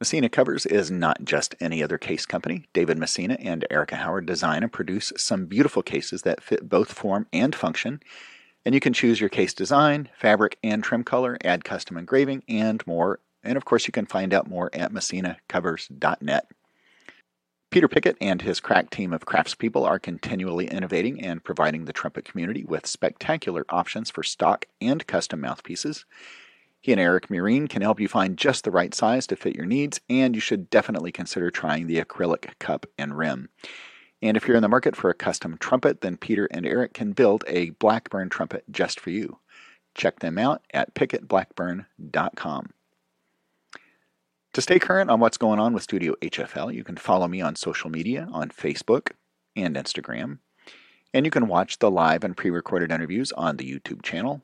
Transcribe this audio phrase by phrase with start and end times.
[0.00, 2.66] Messina Covers is not just any other case company.
[2.72, 7.26] David Messina and Erica Howard design and produce some beautiful cases that fit both form
[7.32, 8.00] and function.
[8.64, 12.84] And you can choose your case design, fabric, and trim color, add custom engraving, and
[12.86, 13.20] more.
[13.44, 16.48] And of course, you can find out more at messinacovers.net.
[17.70, 22.24] Peter Pickett and his crack team of craftspeople are continually innovating and providing the trumpet
[22.24, 26.04] community with spectacular options for stock and custom mouthpieces.
[26.84, 29.64] He and Eric Murine can help you find just the right size to fit your
[29.64, 33.48] needs, and you should definitely consider trying the acrylic cup and rim.
[34.20, 37.12] And if you're in the market for a custom trumpet, then Peter and Eric can
[37.12, 39.38] build a Blackburn trumpet just for you.
[39.94, 42.70] Check them out at pickettblackburn.com.
[44.52, 47.56] To stay current on what's going on with Studio HFL, you can follow me on
[47.56, 49.12] social media on Facebook
[49.56, 50.40] and Instagram.
[51.14, 54.42] And you can watch the live and pre recorded interviews on the YouTube channel.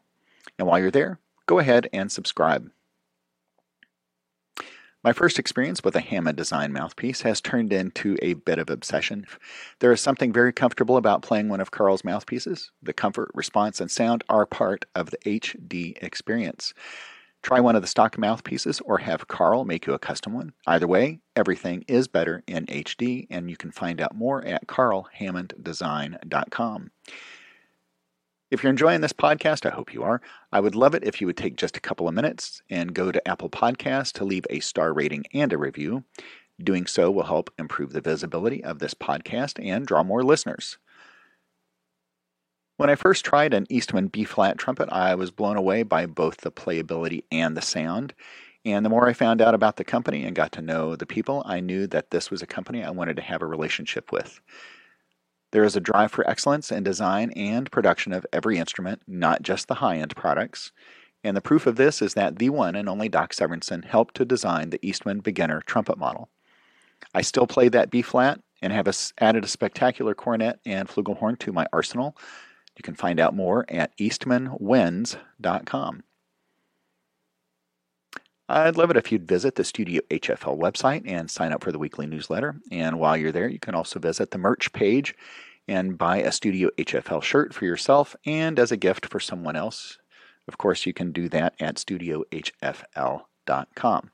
[0.58, 1.18] And while you're there,
[1.50, 2.70] go ahead and subscribe.
[5.02, 9.26] My first experience with a Hammond design mouthpiece has turned into a bit of obsession.
[9.80, 12.70] There is something very comfortable about playing one of Carl's mouthpieces.
[12.80, 16.72] The comfort, response, and sound are part of the HD experience.
[17.42, 20.52] Try one of the stock mouthpieces or have Carl make you a custom one.
[20.68, 26.90] Either way, everything is better in HD, and you can find out more at carlhammonddesign.com.
[28.50, 30.20] If you're enjoying this podcast, I hope you are.
[30.50, 33.12] I would love it if you would take just a couple of minutes and go
[33.12, 36.02] to Apple Podcasts to leave a star rating and a review.
[36.60, 40.78] Doing so will help improve the visibility of this podcast and draw more listeners.
[42.76, 46.38] When I first tried an Eastman B flat trumpet, I was blown away by both
[46.38, 48.14] the playability and the sound.
[48.64, 51.44] And the more I found out about the company and got to know the people,
[51.46, 54.40] I knew that this was a company I wanted to have a relationship with.
[55.52, 59.68] There is a drive for excellence in design and production of every instrument, not just
[59.68, 60.72] the high end products.
[61.24, 64.24] And the proof of this is that the one and only Doc Severinsen helped to
[64.24, 66.30] design the Eastman beginner trumpet model.
[67.12, 71.38] I still play that B flat and have a, added a spectacular cornet and flugelhorn
[71.40, 72.16] to my arsenal.
[72.76, 76.02] You can find out more at eastmanwinds.com.
[78.52, 81.78] I'd love it if you'd visit the Studio HFL website and sign up for the
[81.78, 82.56] weekly newsletter.
[82.72, 85.14] And while you're there, you can also visit the merch page
[85.68, 89.98] and buy a Studio HFL shirt for yourself and as a gift for someone else.
[90.48, 94.10] Of course, you can do that at studiohfl.com.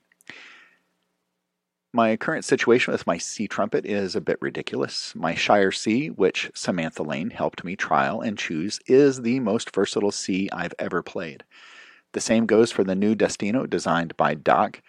[1.95, 5.15] My current situation with my C trumpet is a bit ridiculous.
[5.15, 10.13] My Shire C, which Samantha Lane helped me trial and choose, is the most versatile
[10.13, 11.43] C I've ever played.
[12.13, 14.81] The same goes for the new Destino designed by Doc.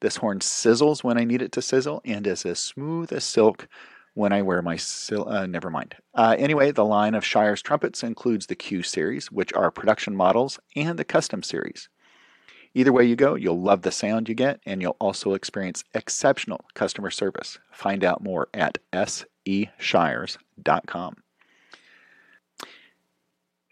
[0.00, 3.68] This horn sizzles when I need it to sizzle and is as smooth as silk
[4.14, 5.94] when I wear my sil- uh, never mind.
[6.14, 10.58] Uh, anyway, the line of Shire's trumpets includes the Q series, which are production models,
[10.74, 11.88] and the custom series.
[12.74, 16.64] Either way you go, you'll love the sound you get, and you'll also experience exceptional
[16.74, 17.58] customer service.
[17.72, 19.16] Find out more at seshires.com.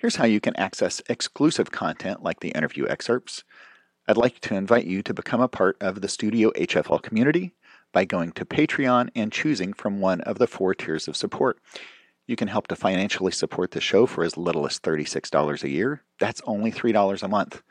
[0.05, 3.43] Here's how you can access exclusive content like the interview excerpts.
[4.07, 7.55] I'd like to invite you to become a part of the Studio HFL community
[7.91, 11.59] by going to Patreon and choosing from one of the four tiers of support.
[12.27, 16.03] You can help to financially support the show for as little as $36 a year.
[16.19, 17.63] That's only $3 a month.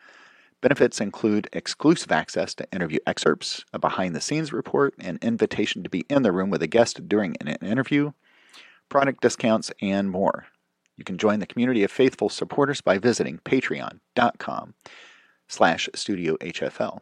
[0.60, 5.90] Benefits include exclusive access to interview excerpts, a behind the scenes report, an invitation to
[5.92, 8.12] be in the room with a guest during an interview,
[8.90, 10.48] product discounts, and more.
[10.98, 14.76] You can join the community of faithful supporters by visiting patreon.com
[15.48, 17.00] slash studiohfl.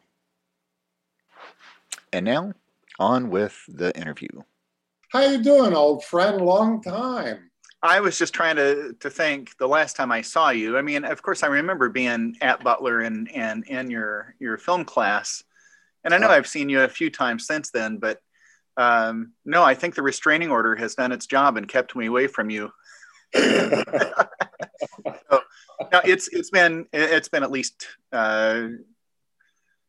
[2.14, 2.54] And now,
[3.00, 4.30] on with the interview.
[5.12, 6.42] How you doing, old friend?
[6.42, 7.52] Long time.
[7.84, 10.78] I was just trying to to think the last time I saw you.
[10.78, 14.86] I mean, of course, I remember being at Butler and and in your your film
[14.86, 15.44] class,
[16.04, 17.98] and I know uh, I've seen you a few times since then.
[17.98, 18.20] But
[18.78, 22.28] um, no, I think the restraining order has done its job and kept me away
[22.28, 22.72] from you
[23.36, 23.84] so,
[25.92, 28.68] now it's it's been it's been at least uh,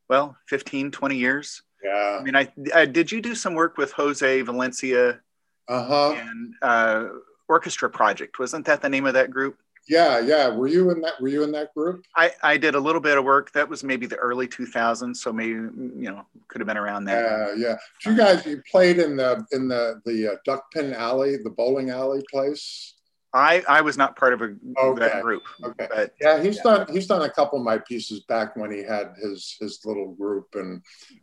[0.09, 1.63] well 15 20 years.
[1.83, 2.19] Yeah.
[2.21, 5.21] I mean I, I did you do some work with jose valencia
[5.69, 6.13] uh-huh.
[6.13, 7.07] and uh,
[7.49, 8.39] orchestra project?
[8.39, 9.59] Wasn't that the name of that group?
[9.89, 10.49] Yeah yeah.
[10.49, 12.05] Were you in that were you in that group?
[12.15, 13.51] I i did a little bit of work.
[13.53, 17.57] That was maybe the early 2000s so maybe you know could have been around that
[17.57, 17.77] yeah yeah.
[18.11, 21.91] You guys you played in the in the the uh, duck pin alley the bowling
[21.91, 22.95] alley place
[23.35, 25.01] I I was not part of a okay.
[25.01, 25.43] that group.
[25.63, 25.89] Okay.
[25.91, 26.63] But, yeah, he's yeah.
[26.63, 30.13] done he's done a couple of my pieces back when he had his his little
[30.15, 30.83] group and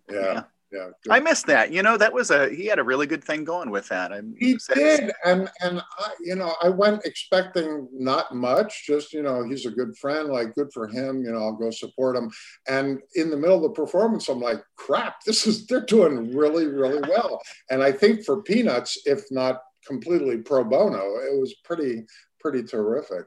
[0.10, 0.44] yeah.
[0.72, 0.90] yeah.
[1.06, 1.14] yeah.
[1.14, 1.72] I missed that.
[1.72, 4.12] You know, that was a he had a really good thing going with that.
[4.12, 8.88] I he did, and and I, you know, I went expecting not much.
[8.88, 10.30] Just you know, he's a good friend.
[10.30, 11.24] Like, good for him.
[11.24, 12.32] You know, I'll go support him.
[12.68, 16.66] And in the middle of the performance, I'm like, crap, this is they're doing really
[16.66, 17.40] really well.
[17.70, 22.06] And I think for Peanuts, if not completely pro bono, it was pretty
[22.40, 23.26] pretty terrific.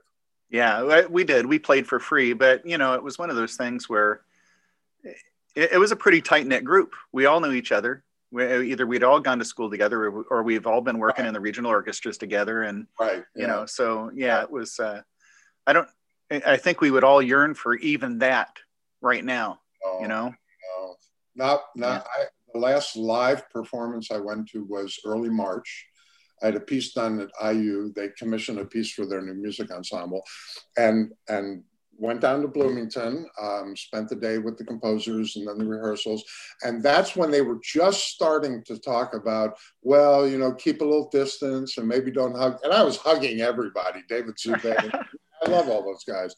[0.49, 1.45] Yeah, we did.
[1.47, 4.23] We played for free, but you know, it was one of those things where
[5.03, 6.95] it, it was a pretty tight knit group.
[7.13, 8.05] We all knew each other.
[8.31, 11.29] We, either we'd all gone to school together, or, or we've all been working right.
[11.29, 13.43] in the regional orchestras together, and right, yeah.
[13.43, 14.79] you know, so yeah, it was.
[14.79, 15.03] Uh,
[15.67, 15.89] I don't.
[16.31, 18.57] I think we would all yearn for even that
[19.03, 19.61] right now.
[19.85, 20.35] Oh, you know,
[20.79, 20.97] no,
[21.35, 22.07] not not.
[22.17, 22.23] Yeah.
[22.23, 25.87] I, the last live performance I went to was early March.
[26.43, 27.93] I had a piece done at IU.
[27.95, 30.23] They commissioned a piece for their new music ensemble,
[30.77, 31.65] and and
[32.03, 36.25] went down to Bloomington, um, spent the day with the composers and then the rehearsals.
[36.63, 40.85] And that's when they were just starting to talk about, well, you know, keep a
[40.85, 42.59] little distance and maybe don't hug.
[42.65, 44.93] And I was hugging everybody, David Dzubay.
[45.45, 46.35] I love all those guys.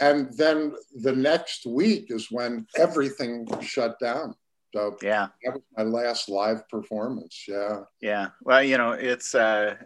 [0.00, 4.34] And then the next week is when everything shut down.
[4.74, 7.44] So yeah, that was my last live performance.
[7.48, 7.80] Yeah.
[8.00, 8.28] Yeah.
[8.42, 9.76] Well, you know, it's uh,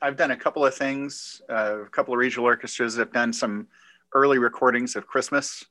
[0.00, 1.42] I've done a couple of things.
[1.48, 3.66] Uh, a couple of regional orchestras have done some
[4.14, 5.64] early recordings of Christmas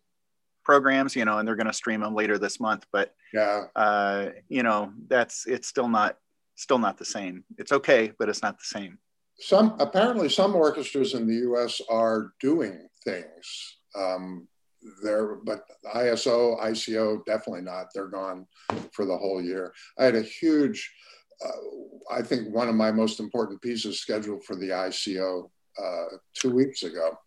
[0.63, 2.85] programs, you know, and they're going to stream them later this month.
[2.91, 6.17] But yeah, uh, you know, that's it's still not
[6.55, 7.43] still not the same.
[7.57, 8.99] It's okay, but it's not the same.
[9.39, 11.81] Some apparently some orchestras in the U.S.
[11.89, 13.77] are doing things.
[13.95, 14.47] Um,
[15.03, 17.87] there, but ISO, ICO, definitely not.
[17.93, 18.45] They're gone
[18.91, 19.73] for the whole year.
[19.97, 20.91] I had a huge,
[21.45, 25.49] uh, I think one of my most important pieces scheduled for the ICO
[25.81, 27.17] uh, two weeks ago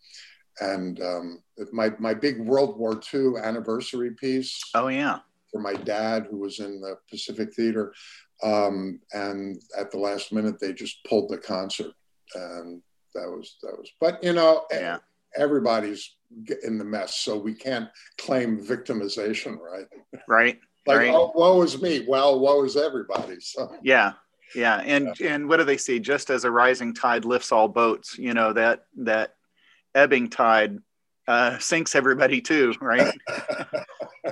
[0.61, 4.61] and um, my my big World War II anniversary piece.
[4.75, 5.21] Oh yeah,
[5.51, 7.93] for my dad who was in the Pacific Theater,
[8.43, 11.93] um, and at the last minute they just pulled the concert,
[12.35, 12.83] and
[13.15, 13.91] that was that was.
[14.01, 14.99] But you know, yeah.
[15.37, 16.17] Everybody's
[16.65, 17.89] in the mess, so we can't
[18.19, 19.87] claim victimization, right?
[20.29, 20.59] Right.
[20.87, 21.15] like, right.
[21.15, 22.05] oh, woe is me.
[22.09, 23.37] Well, woe is everybody.
[23.41, 24.13] So yeah,
[24.55, 25.35] yeah, and yeah.
[25.35, 25.99] and what do they see?
[26.01, 29.35] Just as a rising tide lifts all boats, you know that that
[29.95, 30.79] ebbing tide
[31.29, 33.13] uh, sinks everybody too, right?
[33.29, 33.85] so,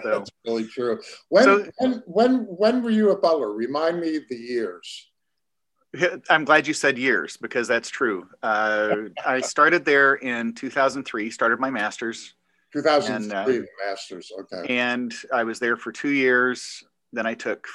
[0.02, 1.00] That's really true.
[1.28, 3.52] When, so, when when when were you a Butler?
[3.52, 5.09] Remind me the years.
[6.30, 8.28] I'm glad you said years because that's true.
[8.42, 11.30] Uh, I started there in 2003.
[11.30, 12.34] Started my master's.
[12.72, 14.30] 2003, and, uh, master's.
[14.40, 14.76] Okay.
[14.78, 16.84] And I was there for two years.
[17.12, 17.66] Then I took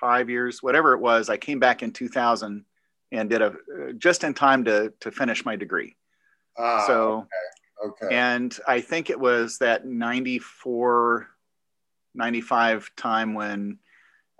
[0.00, 1.28] five years, whatever it was.
[1.28, 2.64] I came back in 2000
[3.12, 3.54] and did a
[3.98, 5.96] just in time to to finish my degree.
[6.56, 7.26] Ah, so,
[7.84, 8.06] okay.
[8.06, 8.16] okay.
[8.16, 11.28] And I think it was that 94,
[12.14, 13.78] 95 time when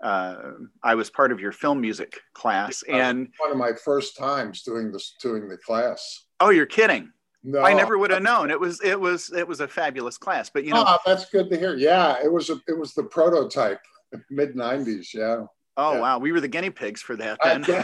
[0.01, 0.35] uh,
[0.83, 2.83] I was part of your film music class.
[2.83, 6.25] And one of my first times doing this, doing the class.
[6.39, 7.11] Oh, you're kidding.
[7.43, 8.51] No, I never would have known.
[8.51, 10.49] It was it was it was a fabulous class.
[10.49, 11.75] But you know, oh, that's good to hear.
[11.75, 13.79] Yeah, it was a, it was the prototype,
[14.29, 15.07] mid '90s.
[15.13, 15.45] Yeah.
[15.77, 15.99] Oh yeah.
[15.99, 17.63] wow, we were the guinea pigs for that then.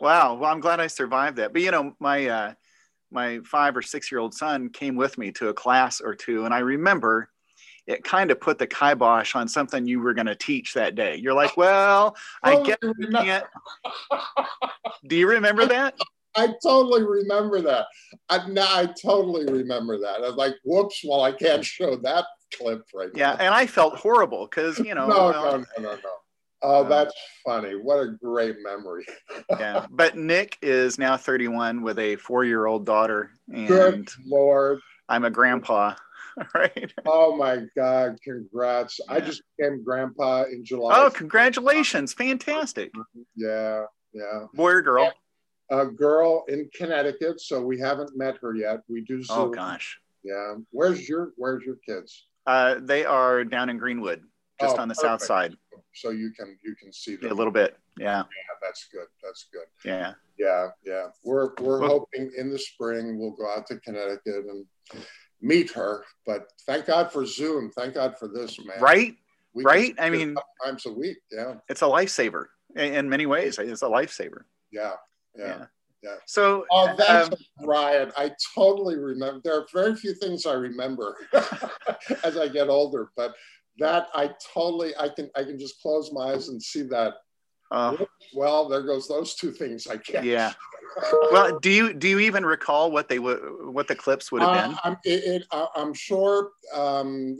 [0.00, 1.52] wow, well I'm glad I survived that.
[1.52, 2.54] But you know, my uh,
[3.10, 6.44] my five or six year old son came with me to a class or two,
[6.44, 7.31] and I remember
[7.86, 11.16] it kind of put the kibosh on something you were going to teach that day.
[11.16, 13.44] You're like, well, I oh, guess we can't.
[15.06, 15.94] Do you remember that?
[16.34, 17.86] I totally remember that.
[18.30, 20.22] I, I totally remember that.
[20.22, 22.24] I was like, whoops, well, I can't show that
[22.56, 23.18] clip right now.
[23.18, 23.44] yeah now.
[23.44, 26.10] and i felt horrible because you know no, well, no no no no
[26.62, 27.14] oh uh, that's
[27.44, 29.04] funny what a great memory
[29.58, 35.30] yeah but nick is now 31 with a four-year-old daughter and Good lord i'm a
[35.30, 35.94] grandpa
[36.54, 39.14] right oh my god congrats yeah.
[39.14, 42.90] i just became grandpa in july oh congratulations fantastic
[43.36, 45.12] yeah yeah boy or girl
[45.70, 49.38] a girl in connecticut so we haven't met her yet we do oh, Zoom.
[49.38, 54.22] oh gosh yeah where's your where's your kids uh, they are down in Greenwood,
[54.60, 55.22] just oh, on the perfect.
[55.22, 55.54] south side.
[55.94, 57.76] So you can you can see them a little bit.
[57.98, 58.18] Yeah.
[58.18, 59.06] Yeah, that's good.
[59.22, 59.66] That's good.
[59.84, 60.14] Yeah.
[60.38, 61.08] Yeah, yeah.
[61.24, 64.66] We're we're well, hoping in the spring we'll go out to Connecticut and
[65.42, 66.04] meet her.
[66.24, 67.70] But thank God for Zoom.
[67.70, 68.80] Thank God for this, man.
[68.80, 69.14] Right.
[69.54, 69.94] We right.
[69.98, 70.34] I mean,
[70.64, 71.18] times a week.
[71.30, 71.56] Yeah.
[71.68, 73.58] It's a lifesaver in many ways.
[73.58, 74.44] It's a lifesaver.
[74.70, 74.92] Yeah.
[75.36, 75.46] Yeah.
[75.46, 75.64] yeah.
[76.02, 76.16] Yeah.
[76.26, 77.34] So, oh, that's um,
[77.64, 78.10] Ryan.
[78.16, 79.40] I totally remember.
[79.44, 81.16] There are very few things I remember
[82.24, 83.34] as I get older, but
[83.78, 87.14] that I totally I can I can just close my eyes and see that.
[87.70, 87.96] Uh,
[88.34, 89.86] well, there goes those two things.
[89.86, 90.26] I can't.
[90.26, 90.52] Yeah.
[91.32, 94.68] Well, do you do you even recall what they would what the clips would have
[94.68, 94.74] been?
[94.74, 95.42] Uh, I'm, it, it,
[95.74, 96.50] I'm sure.
[96.74, 97.38] Um,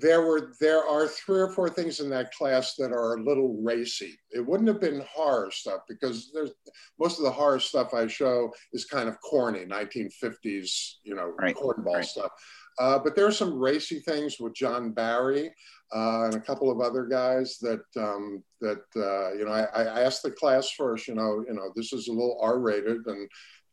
[0.00, 3.60] there were there are three or four things in that class that are a little
[3.60, 4.16] racy.
[4.30, 6.52] It wouldn't have been horror stuff because there's
[7.00, 11.54] most of the horror stuff I show is kind of corny, 1950s, you know, right.
[11.54, 12.04] cornball right.
[12.04, 12.30] stuff.
[12.78, 15.52] Uh, but there are some racy things with John Barry
[15.94, 19.52] uh, and a couple of other guys that um, that uh, you know.
[19.52, 23.06] I, I, asked the class first, you know, you know, this is a little R-rated,
[23.06, 23.28] and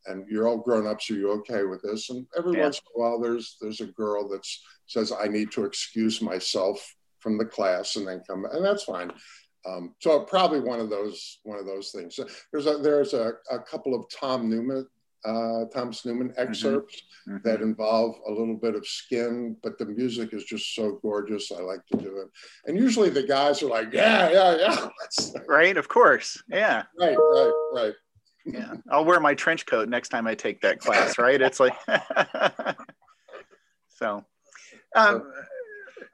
[0.06, 1.10] and you're all grown ups.
[1.10, 2.10] Are you okay with this?
[2.10, 2.64] And every yeah.
[2.64, 4.48] once in a while, there's there's a girl that
[4.88, 9.12] says I need to excuse myself from the class and then come, and that's fine.
[9.68, 12.20] Um, so probably one of those one of those things.
[12.52, 14.88] There's a there's a, a couple of Tom Newman
[15.26, 16.42] uh, Thomas Newman mm-hmm.
[16.42, 17.38] excerpts mm-hmm.
[17.38, 17.48] Mm-hmm.
[17.48, 21.52] that involve a little bit of skin, but the music is just so gorgeous.
[21.52, 22.28] I like to do it.
[22.66, 25.40] And usually the guys are like, yeah, yeah, yeah.
[25.48, 26.42] right, of course.
[26.50, 26.84] Yeah.
[27.00, 27.94] Right, right, right
[28.46, 31.76] yeah i'll wear my trench coat next time i take that class right it's like
[33.90, 34.24] so
[34.96, 35.32] um,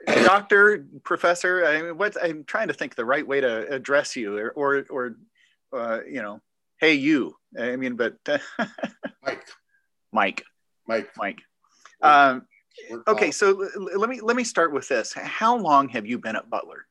[0.07, 4.37] doctor professor i mean what i'm trying to think the right way to address you
[4.37, 5.15] or or, or
[5.73, 6.39] uh, you know
[6.81, 7.35] hey you.
[7.57, 8.17] I mean but
[9.23, 9.47] mike.
[10.11, 10.43] Mike.
[10.87, 11.09] Mike.
[11.15, 11.39] Mike.
[12.01, 12.47] Um,
[13.07, 15.13] okay so let me let me start with this.
[15.13, 16.87] How long have you been at butler?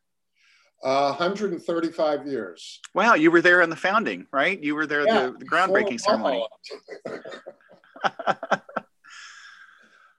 [0.83, 2.81] Uh, 135 years.
[2.95, 4.59] Wow, you were there in the founding, right?
[4.63, 6.47] You were there yeah, the, the groundbreaking ceremony.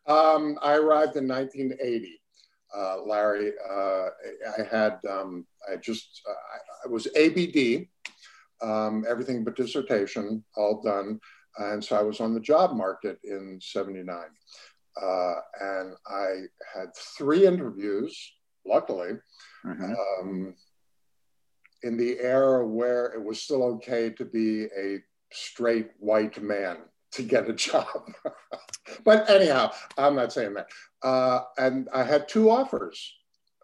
[0.05, 2.21] um, I arrived in 1980.
[2.77, 4.09] Uh, Larry, uh,
[4.57, 7.87] I had, um, I just, uh, I, I was ABD,
[8.61, 11.19] um, everything but dissertation, all done.
[11.57, 14.17] And so I was on the job market in 79.
[15.01, 18.33] Uh, and I had three interviews,
[18.65, 19.11] luckily,
[19.65, 19.93] mm-hmm.
[20.21, 20.55] um,
[21.83, 24.99] in the era where it was still okay to be a
[25.31, 26.77] straight white man
[27.11, 28.13] to get a job.
[29.03, 30.67] but anyhow, I'm not saying that.
[31.03, 33.13] Uh, and I had two offers.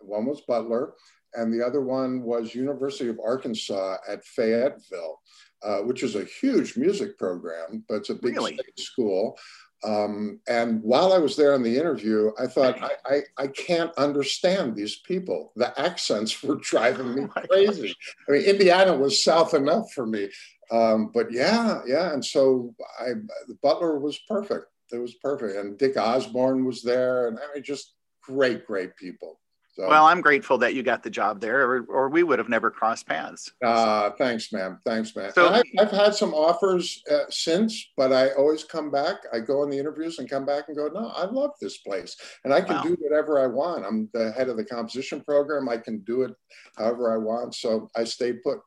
[0.02, 0.94] One was Butler,
[1.38, 5.22] and the other one was University of Arkansas at Fayetteville,
[5.64, 8.56] uh, which is a huge music program, but it's a big really?
[8.56, 9.38] state school.
[9.84, 13.94] Um, and while I was there in the interview, I thought, I, I, I, can't
[13.96, 15.52] understand these people.
[15.56, 17.96] The accents were driving me oh crazy.
[18.28, 20.30] I mean, Indiana was south enough for me.
[20.72, 22.12] Um, but yeah, yeah.
[22.12, 23.14] And so I,
[23.48, 24.66] the Butler was perfect.
[24.92, 25.56] It was perfect.
[25.56, 27.28] And Dick Osborne was there.
[27.28, 29.40] And I mean, just great, great people.
[29.78, 32.50] So, well, I'm grateful that you got the job there, or, or we would have
[32.50, 33.52] never crossed paths.
[33.64, 34.80] Uh, thanks, ma'am.
[34.84, 35.32] Thanks, ma'am.
[35.36, 39.18] So, I, have had some offers uh, since, but I always come back.
[39.32, 42.18] I go in the interviews and come back and go, no, I love this place.
[42.44, 42.84] And I can wow.
[42.84, 43.86] do whatever I want.
[43.86, 45.70] I'm the head of the composition program.
[45.70, 46.34] I can do it
[46.76, 47.54] however I want.
[47.54, 48.58] So I stay put.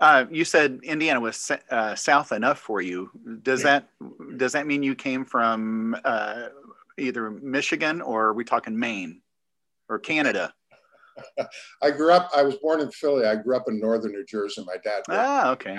[0.00, 3.10] Uh, you said Indiana was uh, south enough for you.
[3.42, 3.80] Does yeah.
[3.80, 6.46] that does that mean you came from uh,
[6.96, 9.20] either Michigan or are we talking Maine?
[9.88, 10.52] Or Canada?
[11.82, 12.30] I grew up.
[12.34, 13.26] I was born in Philly.
[13.26, 14.64] I grew up in northern New Jersey.
[14.66, 15.02] My dad.
[15.08, 15.76] Ah, okay.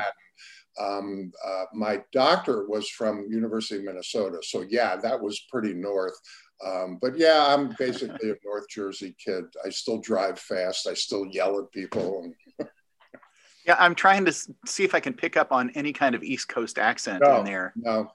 [0.80, 6.18] Um, uh, my doctor was from University of Minnesota, so yeah, that was pretty north.
[6.66, 9.46] Um, but yeah, I'm basically a North Jersey kid.
[9.66, 10.88] I still drive fast.
[10.88, 12.32] I still yell at people.
[13.66, 14.34] yeah, I'm trying to
[14.66, 17.46] see if I can pick up on any kind of East Coast accent no, in
[17.46, 17.74] there.
[17.76, 18.12] No,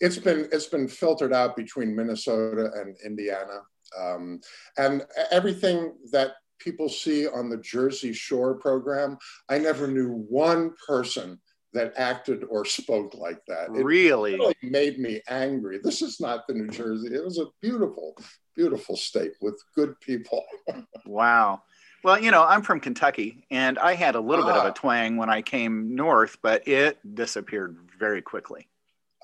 [0.00, 3.62] it's been it's been filtered out between Minnesota and Indiana.
[3.98, 4.40] Um,
[4.76, 9.18] and everything that people see on the Jersey Shore program,
[9.48, 11.38] I never knew one person
[11.74, 13.68] that acted or spoke like that.
[13.68, 14.34] It really?
[14.34, 15.78] really made me angry.
[15.82, 17.14] This is not the New Jersey.
[17.14, 18.16] It was a beautiful,
[18.56, 20.44] beautiful state with good people.
[21.06, 21.62] wow.
[22.04, 24.48] Well, you know, I'm from Kentucky and I had a little ah.
[24.48, 24.72] bit of a ah.
[24.72, 28.68] twang when I came north, but it disappeared very quickly.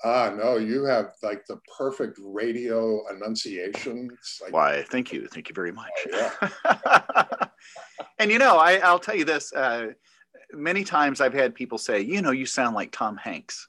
[0.05, 4.15] Ah, no, you have like the perfect radio enunciation.
[4.39, 5.25] Like, Why, thank you.
[5.25, 5.89] Thank you very much.
[6.13, 7.47] Oh, yeah.
[8.19, 9.93] and you know, I, will tell you this uh,
[10.53, 13.67] many times I've had people say, you know, you sound like Tom Hanks.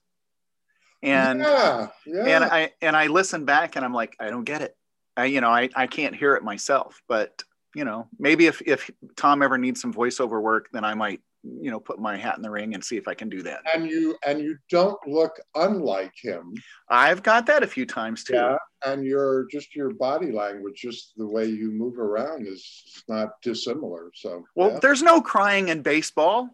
[1.02, 2.24] And, yeah, yeah.
[2.24, 4.76] and I, and I listen back and I'm like, I don't get it.
[5.16, 7.42] I, you know, I, I can't hear it myself, but
[7.74, 11.20] you know, maybe if, if Tom ever needs some voiceover work, then I might
[11.60, 13.60] you know put my hat in the ring and see if I can do that.
[13.72, 16.54] And you and you don't look unlike him.
[16.88, 18.34] I've got that a few times too.
[18.34, 23.40] Yeah, and your just your body language, just the way you move around is, not
[23.42, 24.10] dissimilar.
[24.14, 24.78] So well, yeah.
[24.80, 26.50] there's no crying in baseball.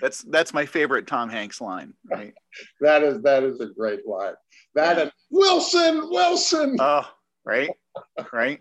[0.00, 1.94] That's that's my favorite Tom Hanks line.
[2.10, 2.34] Right.
[2.80, 4.34] that is that is a great line.
[4.74, 5.02] That yeah.
[5.04, 6.76] and Wilson, Wilson.
[6.80, 7.08] Oh,
[7.44, 7.70] right,
[8.32, 8.60] right.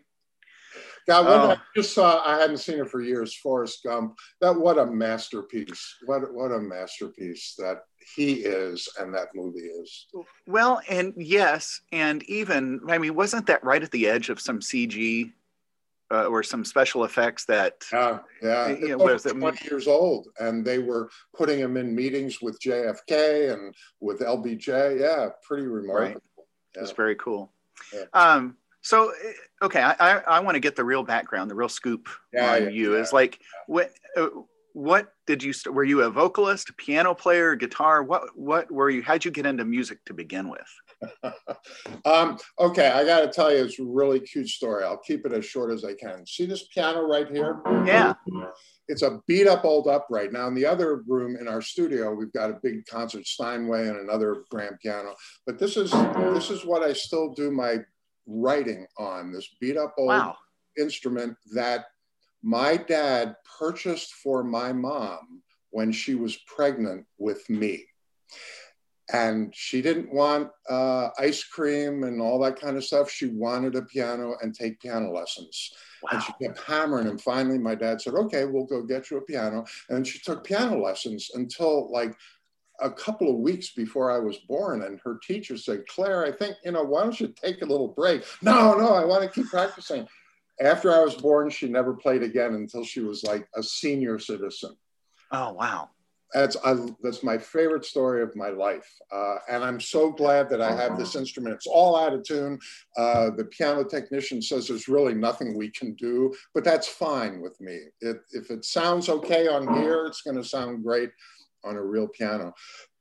[1.08, 1.52] God, one oh.
[1.52, 4.16] I just saw, I hadn't seen it for years, Forrest Gump.
[4.42, 5.96] That what a masterpiece.
[6.06, 7.84] What what a masterpiece that
[8.16, 10.08] he is and that movie is.
[10.46, 14.60] Well, and yes, and even I mean, wasn't that right at the edge of some
[14.60, 15.32] CG?
[16.12, 20.64] uh, or some special effects that yeah yeah you know, was 20 years old and
[20.64, 26.46] they were putting him in meetings with jfk and with lbj yeah pretty remarkable right.
[26.76, 26.82] yeah.
[26.82, 27.52] it's very cool
[27.94, 28.04] yeah.
[28.14, 28.56] um
[28.88, 32.08] so eh, okay i i, I want to get the real background the real scoop
[32.34, 34.28] yeah, on you is like what uh,
[34.74, 39.26] what did you were you a vocalist piano player guitar what what were you how'd
[39.26, 40.68] you get into music to begin with
[42.06, 44.84] um, okay, I got to tell you, it's a really cute story.
[44.84, 46.26] I'll keep it as short as I can.
[46.26, 47.62] See this piano right here?
[47.86, 48.16] Yeah.
[48.88, 50.32] It's a beat up old upright.
[50.32, 53.98] Now, in the other room in our studio, we've got a big concert Steinway and
[53.98, 55.14] another grand piano.
[55.46, 57.80] But this is this is what I still do my
[58.28, 60.36] writing on this beat up old wow.
[60.78, 61.86] instrument that
[62.44, 65.42] my dad purchased for my mom
[65.72, 67.86] when she was pregnant with me
[69.14, 73.10] and she didn't want uh, ice cream and all that kind of stuff.
[73.10, 75.74] She wanted a piano and take piano lessons.
[76.04, 76.10] Wow.
[76.12, 77.08] And she kept hammering.
[77.08, 79.66] And finally, my dad said, Okay, we'll go get you a piano.
[79.90, 82.16] And she took piano lessons until like
[82.80, 84.84] a couple of weeks before I was born.
[84.84, 87.88] And her teacher said, Claire, I think, you know, why don't you take a little
[87.88, 88.24] break?
[88.42, 90.08] No, no, I want to keep practicing.
[90.60, 94.76] After I was born, she never played again until she was like a senior citizen.
[95.32, 95.90] Oh, wow
[96.34, 100.62] that's I, that's my favorite story of my life, uh, and I'm so glad that
[100.62, 101.56] I have this instrument.
[101.56, 102.60] It's all out of tune.
[102.98, 107.60] Uh, the piano technician says there's really nothing we can do, but that's fine with
[107.62, 107.80] me.
[108.02, 111.12] It, if it sounds okay on here, it's going to sound great
[111.64, 112.54] on a real piano.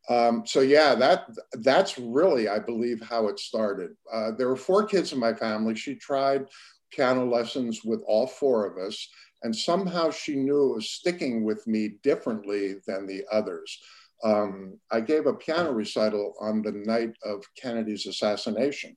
[0.09, 1.27] Um, so yeah, that
[1.65, 3.91] that's really, I believe, how it started.
[4.13, 5.75] Uh, there were four kids in my family.
[5.75, 6.47] She tried
[6.93, 9.09] piano lessons with all four of us
[9.43, 13.79] and somehow she knew it was sticking with me differently than the others.
[14.25, 18.97] Um, I gave a piano recital on the night of Kennedy's assassination.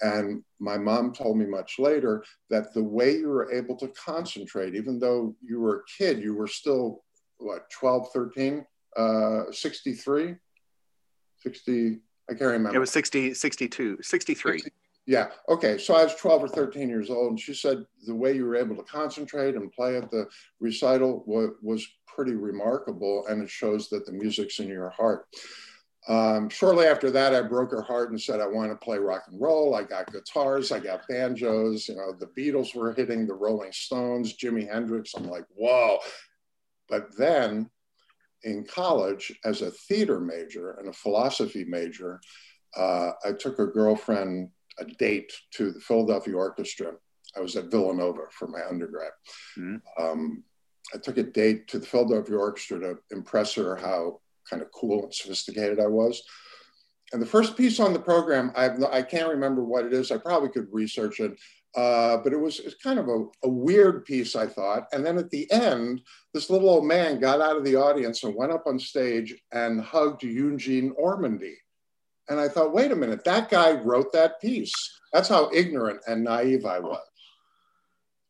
[0.00, 4.74] And my mom told me much later that the way you were able to concentrate,
[4.74, 7.02] even though you were a kid, you were still,
[7.38, 8.64] what, 12, 13,
[8.96, 10.36] uh, 63,
[11.38, 11.98] 60,
[12.28, 12.76] I can't remember.
[12.76, 14.58] It was 60, 62, 63.
[14.58, 14.72] 60,
[15.06, 15.28] yeah.
[15.48, 15.76] Okay.
[15.76, 18.56] So I was 12 or 13 years old, and she said the way you were
[18.56, 20.26] able to concentrate and play at the
[20.60, 25.26] recital was, was pretty remarkable, and it shows that the music's in your heart.
[26.06, 29.24] Um, shortly after that, I broke her heart and said, I want to play rock
[29.28, 29.74] and roll.
[29.74, 31.88] I got guitars, I got banjos.
[31.88, 35.14] You know, the Beatles were hitting, the Rolling Stones, Jimi Hendrix.
[35.14, 35.98] I'm like, whoa.
[36.88, 37.70] But then
[38.44, 42.20] in college, as a theater major and a philosophy major,
[42.76, 46.92] uh, I took a girlfriend a date to the Philadelphia Orchestra.
[47.36, 49.12] I was at Villanova for my undergrad.
[49.58, 50.04] Mm-hmm.
[50.04, 50.44] Um,
[50.92, 55.04] I took a date to the Philadelphia Orchestra to impress her how kind of cool
[55.04, 56.22] and sophisticated I was.
[57.12, 60.10] And the first piece on the program, I've, I can't remember what it is.
[60.10, 61.38] I probably could research it.
[61.76, 64.86] Uh, but it was, it was kind of a, a, weird piece, I thought.
[64.92, 68.34] And then at the end, this little old man got out of the audience and
[68.36, 71.54] went up on stage and hugged Eugene Ormandy.
[72.28, 74.72] And I thought, wait a minute, that guy wrote that piece.
[75.12, 77.02] That's how ignorant and naive I was.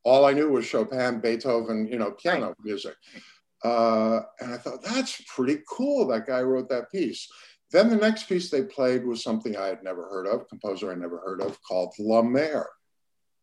[0.05, 2.95] All I knew was Chopin, Beethoven, you know, piano music.
[3.63, 6.07] Uh, and I thought, that's pretty cool.
[6.07, 7.29] That guy wrote that piece.
[7.71, 10.95] Then the next piece they played was something I had never heard of, composer I
[10.95, 12.69] never heard of, called La Mer,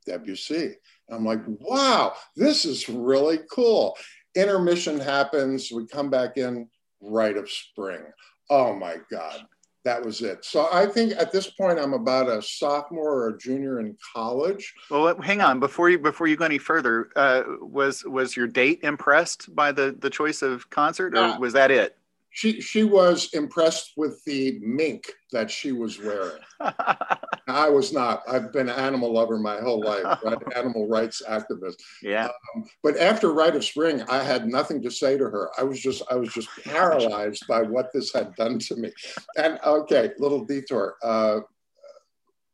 [0.05, 0.75] Debussy.
[1.09, 3.95] I'm like, wow, this is really cool.
[4.35, 5.71] Intermission happens.
[5.71, 6.69] We come back in,
[7.01, 8.03] Rite of Spring.
[8.49, 9.45] Oh my God
[9.83, 10.45] that was it.
[10.45, 14.73] So I think at this point I'm about a sophomore or a junior in college.
[14.89, 17.09] Well, hang on before you before you go any further.
[17.15, 21.71] Uh, was was your date impressed by the the choice of concert, or was that
[21.71, 21.97] it?
[22.31, 26.39] She she was impressed with the mink that she was wearing.
[27.47, 28.23] I was not.
[28.27, 30.37] I've been an animal lover my whole life, right?
[30.55, 31.75] animal rights activist.
[32.01, 32.29] Yeah.
[32.55, 35.51] Um, but after Rite of Spring, I had nothing to say to her.
[35.57, 38.91] I was just I was just paralyzed by what this had done to me.
[39.37, 40.95] And okay, little detour.
[41.03, 41.41] Uh,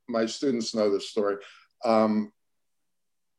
[0.09, 1.35] my students know this story.
[1.85, 2.31] Um,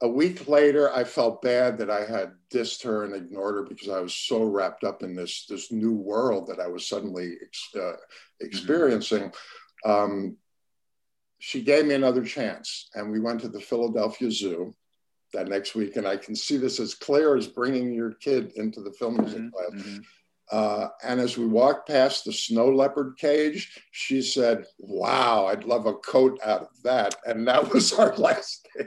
[0.01, 3.89] a week later, I felt bad that I had dissed her and ignored her because
[3.89, 7.35] I was so wrapped up in this this new world that I was suddenly
[7.75, 7.97] uh, mm-hmm.
[8.41, 9.33] experiencing.
[9.85, 9.91] Mm-hmm.
[9.91, 10.37] Um,
[11.41, 14.75] she gave me another chance, and we went to the Philadelphia Zoo
[15.33, 15.97] that next week.
[15.97, 19.43] And I can see this as clear as bringing your kid into the film music
[19.43, 19.49] mm-hmm.
[19.51, 19.85] class.
[19.87, 19.99] Mm-hmm.
[20.51, 25.87] Uh, and as we walked past the snow leopard cage, she said, Wow, I'd love
[25.87, 27.17] a coat out of that.
[27.27, 28.87] And that was our last day.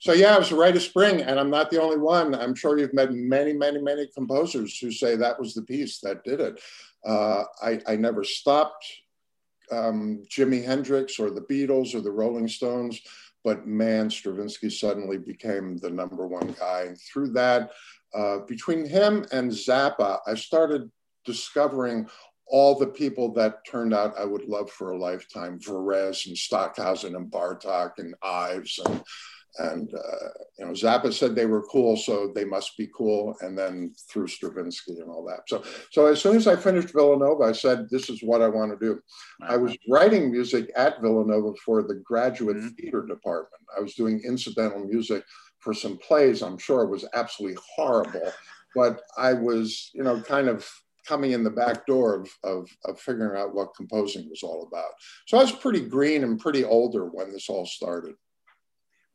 [0.00, 2.34] So yeah, it was a rite of spring, and I'm not the only one.
[2.34, 6.22] I'm sure you've met many, many, many composers who say that was the piece that
[6.22, 6.60] did it.
[7.04, 8.84] Uh, I, I, never stopped
[9.70, 13.00] um, Jimi Hendrix or the Beatles or the Rolling Stones,
[13.44, 16.82] but man, Stravinsky suddenly became the number one guy.
[16.88, 17.70] And through that,
[18.14, 20.90] uh, between him and Zappa, I started
[21.24, 22.08] discovering
[22.46, 27.14] all the people that turned out I would love for a lifetime, Varese and Stockhausen
[27.14, 29.02] and Bartok and Ives and
[29.58, 33.36] and uh, you know Zappa said they were cool, so they must be cool.
[33.40, 35.40] And then through Stravinsky and all that.
[35.48, 38.78] So so as soon as I finished Villanova, I said this is what I want
[38.78, 39.00] to do.
[39.42, 42.68] I was writing music at Villanova for the graduate mm-hmm.
[42.68, 43.62] theater department.
[43.76, 45.24] I was doing incidental music
[45.58, 46.42] for some plays.
[46.42, 48.32] I'm sure it was absolutely horrible,
[48.74, 50.68] but I was you know kind of
[51.06, 54.90] coming in the back door of, of, of, figuring out what composing was all about.
[55.26, 58.14] So I was pretty green and pretty older when this all started.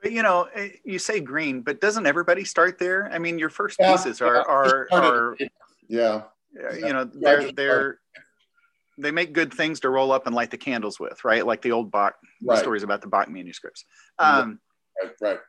[0.03, 3.09] But you know, eh, you say green, but doesn't everybody start there?
[3.11, 5.37] I mean, your first yeah, pieces are are, are
[5.87, 6.23] yeah.
[6.75, 7.99] You know, they're they're
[8.97, 11.47] they make good things to roll up and light the candles with, right?
[11.47, 12.59] Like the old Bach right.
[12.59, 13.85] stories about the Bach manuscripts.
[14.19, 14.59] Um,
[15.01, 15.39] right, right.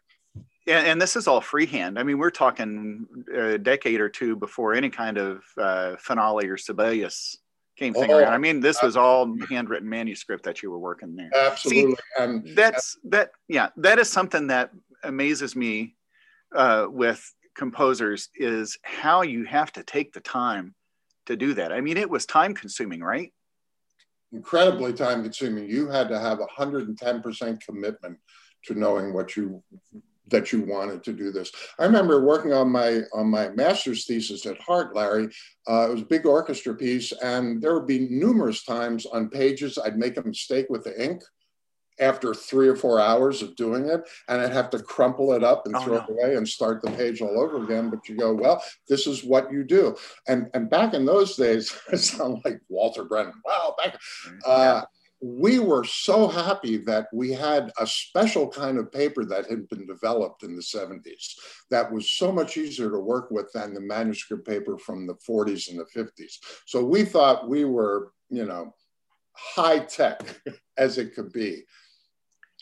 [0.67, 1.99] Yeah, and this is all freehand.
[1.99, 6.57] I mean, we're talking a decade or two before any kind of uh, finale or
[6.57, 7.37] Sibelius
[7.77, 8.33] came thing oh, around.
[8.33, 11.31] I mean, this was all handwritten manuscript that you were working there.
[11.35, 11.95] Absolutely.
[11.95, 13.31] See, and that's that.
[13.49, 14.71] Yeah, that is something that
[15.03, 15.97] amazes me
[16.55, 20.75] uh, with composers is how you have to take the time
[21.27, 21.73] to do that.
[21.73, 23.33] I mean, it was time consuming, right?
[24.33, 25.69] Incredibly time consuming.
[25.69, 28.19] You had to have 110% commitment
[28.65, 29.63] to knowing what you
[30.29, 31.51] that you wanted to do this.
[31.79, 35.29] I remember working on my on my master's thesis at Hartt, Larry.
[35.69, 39.79] Uh, it was a big orchestra piece, and there would be numerous times on pages
[39.79, 41.23] I'd make a mistake with the ink
[42.01, 45.67] after three or four hours of doing it, and I'd have to crumple it up
[45.67, 46.03] and oh, throw no.
[46.03, 47.91] it away and start the page all over again.
[47.91, 49.95] But you go, well, this is what you do.
[50.27, 53.35] And and back in those days, I sound like Walter Brennan.
[53.45, 53.99] Wow, back.
[54.45, 54.83] Uh,
[55.27, 59.87] we were so happy that we had a special kind of paper that had been
[59.87, 61.33] developed in the 70s
[61.71, 65.71] that was so much easier to work with than the manuscript paper from the 40s
[65.71, 66.35] and the 50s.
[66.67, 68.75] So we thought we were, you know,
[69.33, 70.21] high tech
[70.77, 71.65] as it could be.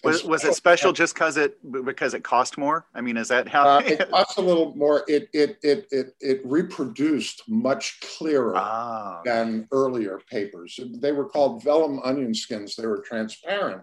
[0.05, 2.87] Was, was it special just because it because it cost more?
[2.95, 5.05] I mean, is that how uh, it cost a little more?
[5.07, 9.21] It it it it it reproduced much clearer ah.
[9.25, 10.79] than earlier papers.
[11.01, 12.75] They were called vellum onion skins.
[12.75, 13.83] They were transparent,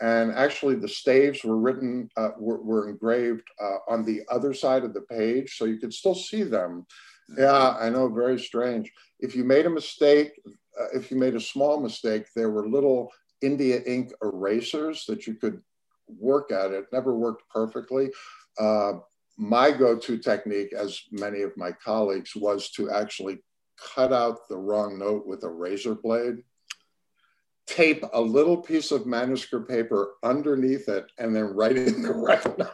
[0.00, 4.84] and actually the staves were written uh, were, were engraved uh, on the other side
[4.84, 6.86] of the page, so you could still see them.
[7.36, 8.90] Yeah, I know, very strange.
[9.20, 10.32] If you made a mistake,
[10.80, 13.10] uh, if you made a small mistake, there were little
[13.42, 15.60] India ink erasers that you could
[16.08, 16.72] work at.
[16.72, 18.10] It never worked perfectly.
[18.58, 18.94] Uh,
[19.36, 23.38] my go-to technique, as many of my colleagues, was to actually
[23.94, 26.42] cut out the wrong note with a razor blade,
[27.66, 32.58] tape a little piece of manuscript paper underneath it, and then write in the right
[32.58, 32.68] note.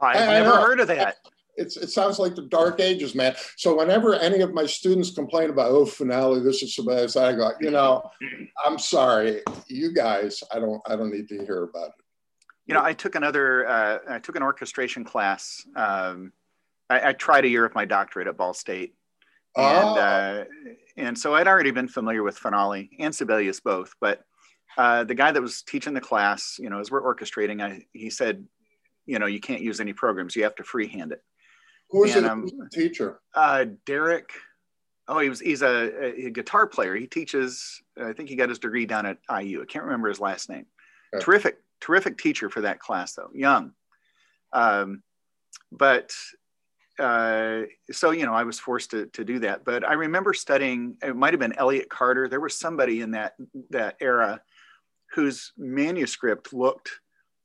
[0.00, 1.18] I've never heard of that
[1.56, 3.34] it's, it sounds like the dark ages, man.
[3.56, 7.36] So whenever any of my students complain about, oh, finale, this is so bad, I
[7.36, 8.10] go, you know,
[8.64, 12.04] I'm sorry, you guys, I don't, I don't need to hear about it.
[12.66, 15.66] You know, I took another, uh, I took an orchestration class.
[15.76, 16.32] Um,
[16.88, 18.94] I, I, tried a year of my doctorate at Ball State,
[19.56, 20.00] and oh.
[20.00, 20.44] uh,
[20.96, 23.92] and so I'd already been familiar with finale and Sibelius both.
[24.00, 24.22] But
[24.76, 28.10] uh, the guy that was teaching the class, you know, as we're orchestrating, I, he
[28.10, 28.46] said,
[29.06, 31.22] you know, you can't use any programs; you have to freehand it.
[31.90, 33.20] Who's and, um, teacher?
[33.34, 34.30] Uh, Derek.
[35.06, 35.40] Oh, he was.
[35.40, 36.96] He's a, a, guitar player.
[36.96, 37.82] He teaches.
[38.02, 39.62] I think he got his degree down at IU.
[39.62, 40.66] I can't remember his last name.
[41.14, 41.24] Okay.
[41.24, 43.30] Terrific, terrific teacher for that class, though.
[43.34, 43.72] Young.
[44.52, 45.02] Um,
[45.70, 46.14] but
[46.98, 49.64] uh, so you know, I was forced to to do that.
[49.64, 50.96] But I remember studying.
[51.02, 52.28] It might have been Elliott Carter.
[52.28, 53.34] There was somebody in that
[53.70, 54.40] that era
[55.12, 56.90] whose manuscript looked.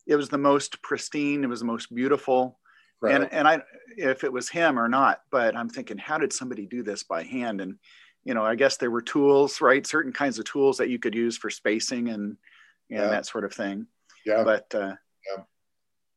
[0.08, 1.44] It was the most pristine.
[1.44, 2.59] It was the most beautiful.
[3.02, 3.16] Right.
[3.16, 3.62] And and I
[3.98, 7.24] if it was him or not, but I'm thinking, how did somebody do this by
[7.24, 7.62] hand?
[7.62, 7.78] And
[8.26, 9.86] you know, I guess there were tools, right?
[9.88, 12.38] Certain kinds of tools that you could use for spacing and
[12.90, 13.08] and yeah.
[13.08, 13.88] that sort of thing.
[14.26, 14.44] Yeah.
[14.44, 14.96] But uh,
[15.28, 15.44] yeah.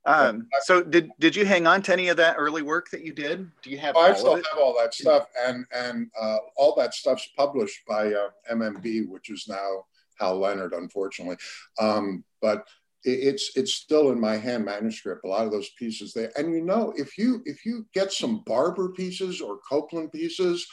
[0.05, 3.13] Um, so did did you hang on to any of that early work that you
[3.13, 3.49] did?
[3.63, 3.95] Do you have?
[3.97, 8.13] Oh, I still have all that stuff, and and uh, all that stuff's published by
[8.13, 9.85] uh, MMB, which is now
[10.19, 11.37] Hal Leonard, unfortunately.
[11.79, 12.67] Um, but
[13.05, 16.31] it's it's still in my hand manuscript a lot of those pieces there.
[16.37, 20.67] And you know if you if you get some barber pieces or Copland pieces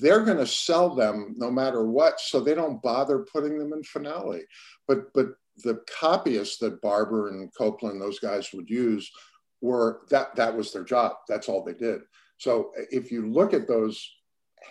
[0.00, 3.82] they're going to sell them no matter what so they don't bother putting them in
[3.82, 4.44] finale.
[4.88, 5.28] But but
[5.64, 9.10] the copyists that barber and Copland those guys would use
[9.60, 11.12] were that that was their job.
[11.28, 12.00] That's all they did.
[12.38, 14.10] So if you look at those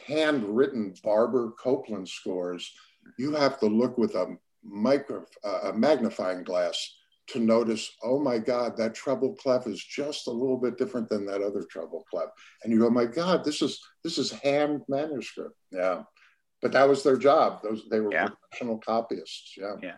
[0.07, 2.71] handwritten barber Copland scores
[3.17, 6.95] you have to look with a micro, uh, a magnifying glass
[7.27, 11.25] to notice, oh my God, that treble clef is just a little bit different than
[11.25, 12.29] that other treble clef.
[12.63, 15.55] And you go, my God, this is this is hand manuscript.
[15.71, 16.03] Yeah.
[16.61, 17.61] But that was their job.
[17.63, 18.27] Those they were yeah.
[18.27, 19.53] professional copyists.
[19.57, 19.75] Yeah.
[19.81, 19.95] Yeah.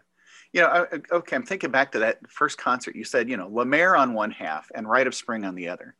[0.54, 2.96] You know, okay, I'm thinking back to that first concert.
[2.96, 5.68] You said, you know, La Mer on one half and Rite of Spring on the
[5.68, 5.96] other.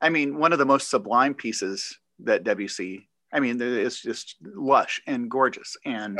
[0.00, 3.08] I mean, one of the most sublime pieces that Debussy.
[3.32, 6.18] I mean, it's just lush and gorgeous, and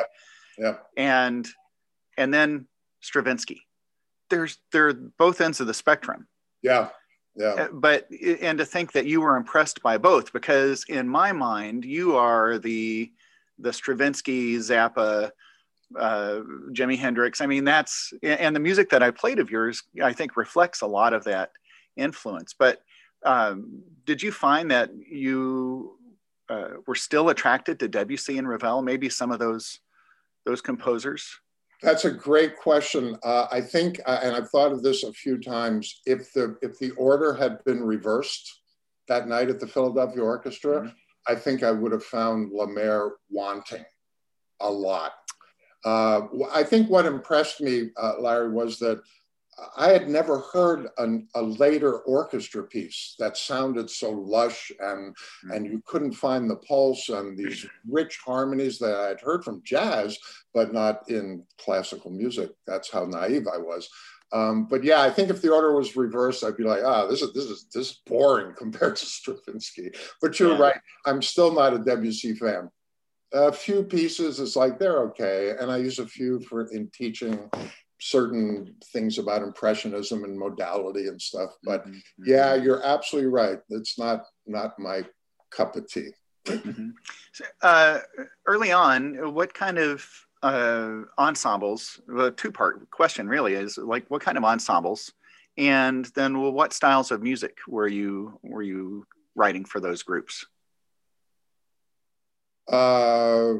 [0.59, 0.65] yeah.
[0.65, 0.77] yeah.
[0.97, 1.49] and
[2.21, 2.67] and then
[3.01, 3.67] Stravinsky
[4.31, 6.27] there's they're both ends of the spectrum.
[6.63, 6.89] Yeah.
[7.37, 7.49] Yeah.
[7.49, 8.09] Uh, but
[8.41, 12.59] and to think that you were impressed by both because in my mind you are
[12.59, 13.13] the
[13.59, 15.31] the Stravinsky, Zappa,
[15.99, 17.41] uh, Jimi Hendrix.
[17.41, 20.87] I mean that's and the music that I played of yours I think reflects a
[20.87, 21.51] lot of that
[21.97, 22.55] influence.
[22.59, 22.81] But
[23.25, 25.99] um, did you find that you
[26.49, 28.83] uh, were still attracted to Debussy and Ravel?
[28.83, 29.81] Maybe some of those
[30.47, 31.29] those composers.
[31.83, 33.17] That's a great question.
[33.23, 36.01] Uh, I think, uh, and I've thought of this a few times.
[36.05, 38.61] If the if the order had been reversed
[39.09, 40.89] that night at the Philadelphia Orchestra, mm-hmm.
[41.27, 43.85] I think I would have found La Mer wanting
[44.61, 45.13] a lot.
[45.85, 49.01] Uh, I think what impressed me, uh, Larry, was that
[49.77, 55.51] I had never heard an, a later orchestra piece that sounded so lush and mm-hmm.
[55.51, 59.63] and you couldn't find the pulse and these rich harmonies that I had heard from
[59.65, 60.19] jazz,
[60.55, 62.51] but not in classical music.
[62.67, 63.89] That's how naive I was.
[64.33, 67.23] Um, but yeah, I think if the order was reversed, I'd be like, ah, this
[67.23, 69.91] is this is this is boring compared to Stravinsky.
[70.21, 70.63] But you're yeah.
[70.63, 70.81] right.
[71.05, 72.71] I'm still not a Debussy fan.
[73.33, 77.49] A few pieces is like they're okay, and I use a few for in teaching
[78.01, 81.99] certain things about impressionism and modality and stuff but mm-hmm.
[82.25, 83.59] yeah you're absolutely right.
[83.71, 85.05] It's not not my
[85.51, 86.11] cup of tea.
[86.47, 86.91] Mm-hmm.
[87.33, 87.99] so, uh,
[88.47, 90.09] early on what kind of
[90.43, 95.13] uh, ensembles a two part question really is like what kind of ensembles?
[95.57, 100.47] And then well, what styles of music were you were you writing for those groups?
[102.71, 103.55] Uh,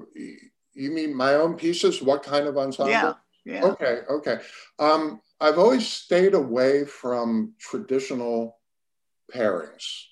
[0.73, 2.01] you mean my own pieces?
[2.01, 2.93] What kind of ensemble?
[2.93, 3.13] yeah
[3.45, 3.65] yeah.
[3.65, 4.01] Okay.
[4.09, 4.39] Okay.
[4.79, 8.59] Um, I've always stayed away from traditional
[9.35, 10.05] pairings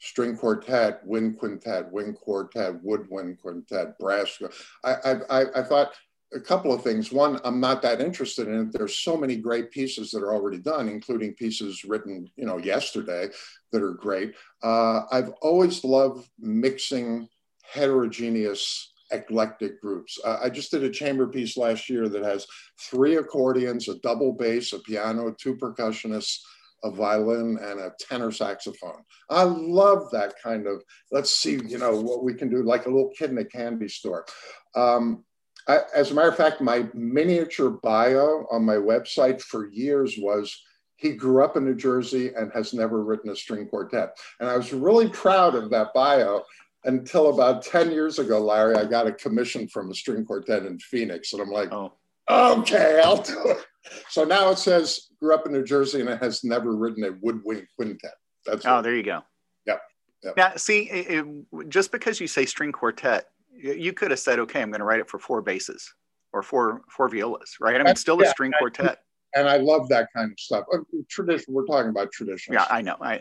[0.00, 4.38] string quartet, wind quintet, wind quartet, woodwind quintet, brass.
[4.84, 5.92] I, I, I thought
[6.32, 7.10] a couple of things.
[7.10, 8.72] One, I'm not that interested in it.
[8.72, 13.28] There's so many great pieces that are already done, including pieces written, you know, yesterday
[13.72, 14.34] that are great.
[14.62, 17.28] Uh, I've always loved mixing
[17.62, 20.18] heterogeneous eclectic groups.
[20.24, 22.46] Uh, I just did a chamber piece last year that has
[22.80, 26.40] three accordions, a double bass, a piano, two percussionists,
[26.84, 29.02] a violin, and a tenor saxophone.
[29.30, 32.90] I love that kind of, let's see, you know, what we can do, like a
[32.90, 34.26] little kid in a candy store.
[34.74, 35.24] Um,
[35.66, 40.56] I, as a matter of fact, my miniature bio on my website for years was
[40.96, 44.16] he grew up in New Jersey and has never written a string quartet.
[44.40, 46.42] And I was really proud of that bio
[46.84, 50.78] until about 10 years ago, Larry, I got a commission from a string quartet in
[50.78, 51.32] Phoenix.
[51.32, 51.92] And I'm like, oh.
[52.30, 53.66] okay, I'll do it.
[54.08, 57.12] So now it says, grew up in New Jersey and it has never written a
[57.20, 58.12] woodwind quintet.
[58.46, 59.22] That's oh, there you go.
[59.66, 59.80] Yep.
[60.24, 60.36] yep.
[60.36, 64.62] Now, see, it, it, just because you say string quartet, you could have said, okay,
[64.62, 65.92] I'm going to write it for four basses
[66.32, 67.80] or four four violas, right?
[67.80, 68.98] I mean, still yeah, a string quartet.
[69.34, 70.64] And I love that kind of stuff.
[70.72, 71.52] Uh, tradition.
[71.52, 72.54] We're talking about tradition.
[72.54, 72.96] Yeah, I know.
[73.00, 73.20] I.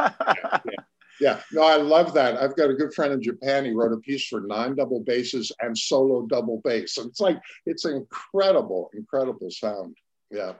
[0.00, 0.72] yeah, yeah,
[1.20, 2.36] yeah, no, I love that.
[2.36, 3.64] I've got a good friend in Japan.
[3.64, 6.98] He wrote a piece for nine double basses and solo double bass.
[6.98, 9.96] And it's like, it's incredible, incredible sound.
[10.30, 10.54] Yeah.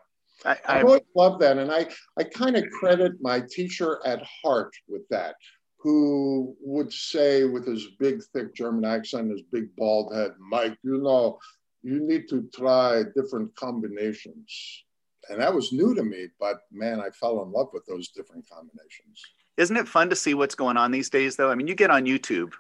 [0.45, 1.59] I, I, I always love that.
[1.59, 1.87] And I,
[2.19, 5.37] I kind of credit my teacher at Hartt with that,
[5.79, 10.99] who would say with his big, thick German accent, his big bald head, Mike, you
[10.99, 11.39] know,
[11.83, 14.85] you need to try different combinations.
[15.29, 18.49] And that was new to me, but man, I fell in love with those different
[18.49, 19.23] combinations
[19.57, 21.91] isn't it fun to see what's going on these days though i mean you get
[21.91, 22.53] on youtube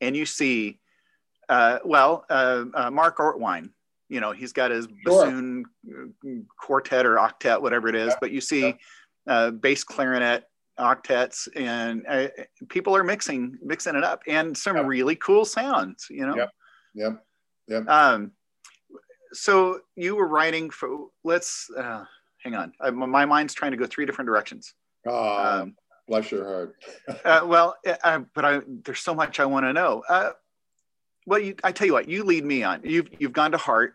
[0.00, 0.78] and you see
[1.48, 3.70] uh, well uh, uh, mark Ortwein
[4.08, 5.24] you know he's got his sure.
[5.24, 8.18] bassoon uh, quartet or octet whatever it is yeah.
[8.20, 8.72] but you see yeah.
[9.26, 10.44] Uh, bass clarinet
[10.78, 12.28] octets and uh,
[12.68, 14.82] people are mixing mixing it up and some yeah.
[14.86, 16.50] really cool sounds you know yep
[16.94, 17.24] yep
[17.68, 18.32] yep um
[19.32, 21.68] so you were writing for let's
[22.42, 24.72] hang on I, my mind's trying to go three different directions
[25.06, 25.76] oh, um,
[26.10, 26.74] Bless your Hartt.
[27.24, 30.02] uh, well, uh, but I, there's so much I want to know.
[30.08, 30.30] Uh,
[31.24, 32.80] well, you, I tell you what, you lead me on.
[32.82, 33.94] You've you've gone to Hartt.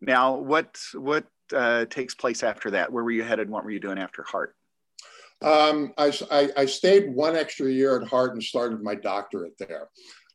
[0.00, 2.90] Now, what what uh, takes place after that?
[2.90, 3.50] Where were you headed?
[3.50, 4.56] What were you doing after heart?
[5.42, 9.88] Um, I, I, I, stayed one extra year at Hartt and started my doctorate there.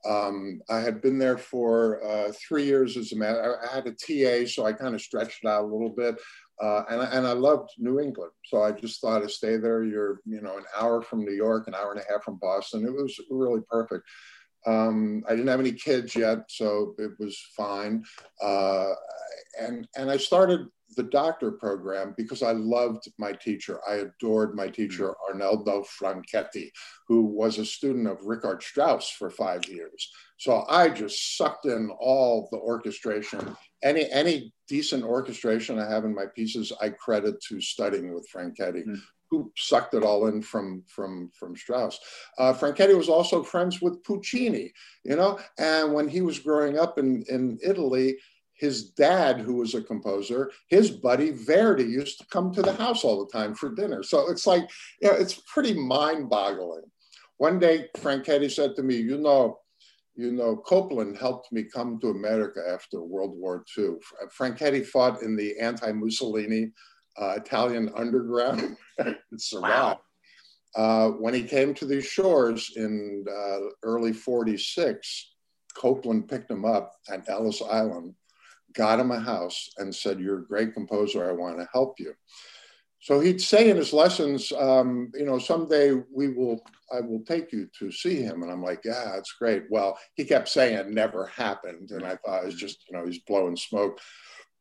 [0.05, 3.35] Um, I had been there for uh, three years as a man.
[3.35, 6.17] I, I had a TA, so I kind of stretched it out a little bit.
[6.61, 8.31] Uh, and, and I loved New England.
[8.45, 9.83] So I just thought to stay there.
[9.83, 12.85] You're, you know, an hour from New York, an hour and a half from Boston.
[12.85, 14.07] It was really perfect.
[14.65, 18.03] Um, I didn't have any kids yet, so it was fine.
[18.41, 18.93] Uh,
[19.59, 20.67] and, and I started
[20.97, 23.79] the doctor program because I loved my teacher.
[23.88, 25.13] I adored my teacher.
[25.29, 26.71] Arnaldo Franchetti,
[27.07, 30.12] who was a student of Richard Strauss for five years.
[30.38, 33.55] So I just sucked in all the orchestration.
[33.83, 38.86] Any, any decent orchestration I have in my pieces, I credit to studying with Franchetti.
[38.86, 41.99] Mm who sucked it all in from from from Strauss.
[42.38, 44.71] Uh, Franchetti was also friends with Puccini,
[45.03, 48.17] you know, and when he was growing up in in Italy,
[48.57, 53.03] his dad, who was a composer, his buddy Verdi used to come to the house
[53.03, 54.03] all the time for dinner.
[54.03, 54.69] So it's like,
[55.01, 56.83] you know, it's pretty mind boggling.
[57.37, 59.59] One day, Franchetti said to me, you know,
[60.15, 63.97] you know, Copland helped me come to America after World War II.
[64.35, 66.71] Franchetti fought in the anti-Mussolini
[67.21, 69.73] uh, Italian underground and survived.
[69.73, 69.99] Wow.
[70.75, 75.33] Uh, when he came to these shores in uh, early 46,
[75.75, 78.15] Copland picked him up at Ellis Island
[78.77, 81.27] got him a house and said, You're a great composer.
[81.27, 82.13] I want to help you.
[82.99, 86.61] So he'd say in his lessons, um, you know, someday we will,
[86.91, 88.41] I will take you to see him.
[88.41, 89.63] And I'm like, yeah, that's great.
[89.69, 91.91] Well, he kept saying it never happened.
[91.91, 93.99] And I thought it was just, you know, he's blowing smoke.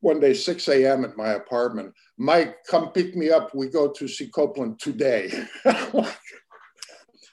[0.01, 1.05] One day, 6 a.m.
[1.05, 3.55] at my apartment, Mike, come pick me up.
[3.55, 5.33] We go to see Copland today.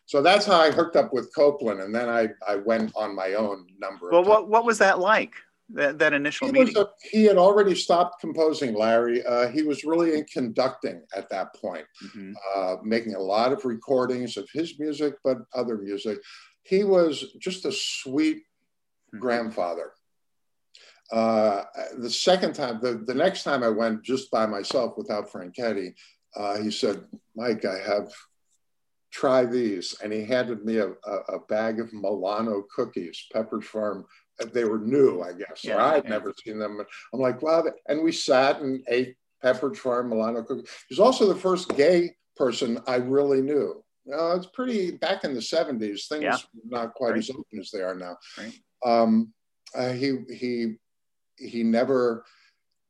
[0.05, 1.81] so that's how I hooked up with Copland.
[1.81, 4.09] And then I, I went on my own number.
[4.09, 5.33] Well, what, what was that like?
[5.73, 6.77] That, that initial he meeting?
[6.77, 9.25] A, he had already stopped composing, Larry.
[9.25, 12.33] Uh, he was really in conducting at that point, mm-hmm.
[12.55, 16.19] uh, making a lot of recordings of his music, but other music.
[16.63, 19.19] He was just a sweet mm-hmm.
[19.19, 19.91] grandfather.
[21.11, 21.63] Uh,
[21.97, 25.93] the second time, the, the next time I went just by myself without Franchetti,
[26.35, 27.03] uh, he said,
[27.35, 28.11] Mike, I have
[29.11, 29.95] try these.
[30.03, 34.05] And he handed me a, a, a bag of Milano cookies, Pepperidge Farm
[34.51, 35.63] they were new, I guess.
[35.63, 36.09] Yeah, I'd yeah.
[36.09, 36.83] never seen them.
[37.13, 37.63] I'm like, wow.
[37.87, 40.69] And we sat and ate Pepperidge Farm Milano cookies.
[40.89, 43.83] He was also the first gay person I really knew.
[44.11, 46.07] Uh, it's pretty back in the 70s.
[46.07, 46.37] Things yeah.
[46.65, 47.19] not quite right.
[47.19, 48.17] as open as they are now.
[48.37, 48.53] Right.
[48.85, 49.33] Um,
[49.75, 50.75] uh, he he
[51.37, 52.25] he never.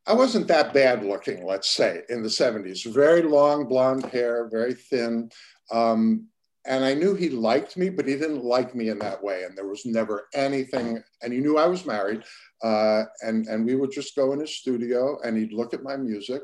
[0.06, 2.92] I wasn't that bad looking, let's say, in the 70s.
[2.94, 5.30] Very long blonde hair, very thin.
[5.72, 6.28] Um,
[6.66, 9.44] and I knew he liked me, but he didn't like me in that way.
[9.44, 11.04] And there was never anything.
[11.22, 12.24] And he knew I was married,
[12.64, 15.98] uh, and and we would just go in his studio, and he'd look at my
[15.98, 16.42] music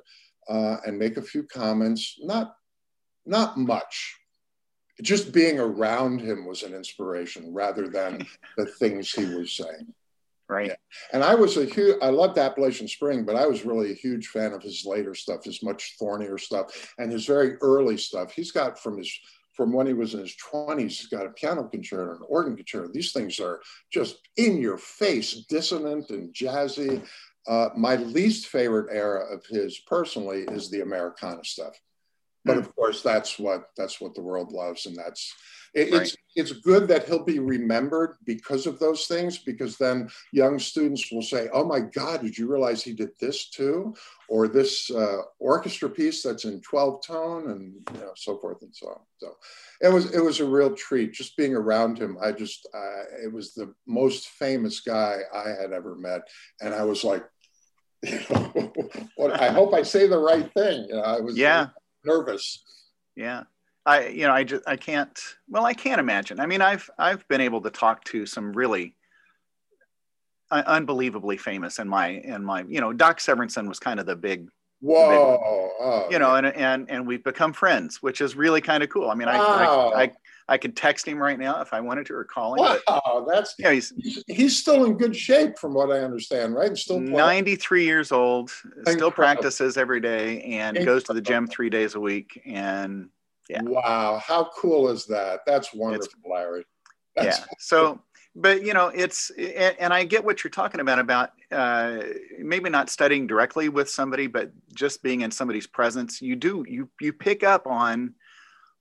[0.49, 2.17] uh, and make a few comments.
[2.21, 2.55] Not
[3.25, 4.15] not much.
[5.01, 8.25] Just being around him was an inspiration rather than
[8.57, 9.93] the things he was saying.
[10.49, 10.67] Right.
[10.67, 10.75] Yeah.
[11.13, 14.27] And I was a huge, I loved Appalachian Spring, but I was really a huge
[14.27, 18.33] fan of his later stuff, his much thornier stuff, and his very early stuff.
[18.33, 19.15] He's got from his
[19.59, 20.83] from when he was in his 20s.
[20.83, 22.89] He's got a piano concerto, an organ concerto.
[22.93, 23.59] These things are
[23.91, 27.05] just in your face, dissonant and jazzy.
[27.45, 31.77] Uh, my least favorite era of his personally is the Americana stuff.
[32.45, 32.59] But mm.
[32.59, 35.33] of course, that's what that's what the world loves, and that's
[35.73, 36.01] it, right.
[36.01, 39.37] it's it's good that he'll be remembered because of those things.
[39.37, 43.49] Because then young students will say, "Oh my God, did you realize he did this
[43.49, 43.93] too?"
[44.29, 48.75] Or this uh, orchestra piece that's in twelve tone, and you know, so forth and
[48.75, 48.99] so on.
[49.17, 49.35] So
[49.81, 52.17] it was it was a real treat just being around him.
[52.21, 56.21] I just uh, it was the most famous guy I had ever met,
[56.61, 57.25] and I was like.
[58.01, 58.71] You know,
[59.17, 60.85] what, I hope I say the right thing.
[60.87, 61.67] You know, I was yeah.
[62.03, 62.63] Nervous.
[63.15, 63.43] Yeah.
[63.85, 66.39] I you know I just I can't well I can't imagine.
[66.39, 68.95] I mean I've I've been able to talk to some really
[70.51, 74.15] uh, unbelievably famous in my in my you know Doc Severinsen was kind of the
[74.15, 74.49] big
[74.81, 78.83] whoa big, oh, you know and and and we've become friends which is really kind
[78.83, 79.09] of cool.
[79.09, 79.91] I mean wow.
[79.95, 80.11] I, I, I
[80.49, 82.61] I could text him right now if I wanted to or call him.
[82.61, 83.71] Wow, but, that's yeah.
[83.71, 83.93] He's
[84.27, 86.75] he's still in good shape from what I understand, right?
[86.75, 88.91] Still 93 years old, Incredible.
[88.91, 90.85] still practices every day, and Incredible.
[90.85, 93.09] goes to the gym three days a week, and
[93.49, 93.61] yeah.
[93.63, 94.21] Wow.
[94.23, 95.41] How cool is that?
[95.45, 96.65] That's wonderful, it's, Larry.
[97.15, 97.45] That's yeah.
[97.57, 98.01] So,
[98.35, 102.01] but you know, it's, and, and, I get what you're talking about, about uh,
[102.37, 106.89] maybe not studying directly with somebody, but just being in somebody's presence, you do, you,
[107.01, 108.13] you pick up on,